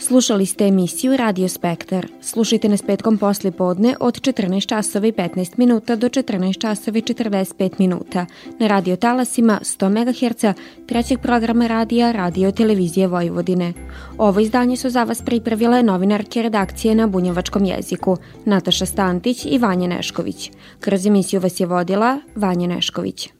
Slušali 0.00 0.46
ste 0.46 0.66
emisiju 0.66 1.16
Radio 1.16 1.48
Spektar. 1.48 2.06
Slušajte 2.20 2.68
nas 2.68 2.82
petkom 2.82 3.18
posle 3.18 3.50
podne 3.50 3.94
od 4.00 4.20
14 4.20 4.66
časova 4.66 5.06
i 5.06 5.12
15 5.12 5.52
minuta 5.56 5.96
do 5.96 6.08
14 6.08 6.60
časova 6.60 6.98
i 6.98 7.02
45 7.02 7.70
minuta 7.78 8.26
na 8.58 8.66
radio 8.66 8.96
talasima 8.96 9.60
100 9.62 9.88
MHz 9.88 10.58
trećeg 10.86 11.20
programa 11.20 11.66
radija 11.66 12.12
Radio 12.12 12.52
Televizije 12.52 13.06
Vojvodine. 13.06 13.72
Ovo 14.18 14.40
izdanje 14.40 14.76
su 14.76 14.90
za 14.90 15.04
vas 15.04 15.22
pripravile 15.22 15.82
novinarke 15.82 16.42
redakcije 16.42 16.94
na 16.94 17.06
bunjevačkom 17.06 17.64
jeziku 17.64 18.16
Nataša 18.44 18.86
Stantić 18.86 19.44
i 19.44 19.58
Vanja 19.58 19.88
Nešković. 19.88 20.50
Kroz 20.80 21.06
emisiju 21.06 21.40
vas 21.40 21.60
je 21.60 21.66
vodila 21.66 22.20
Vanja 22.34 22.66
Nešković. 22.66 23.37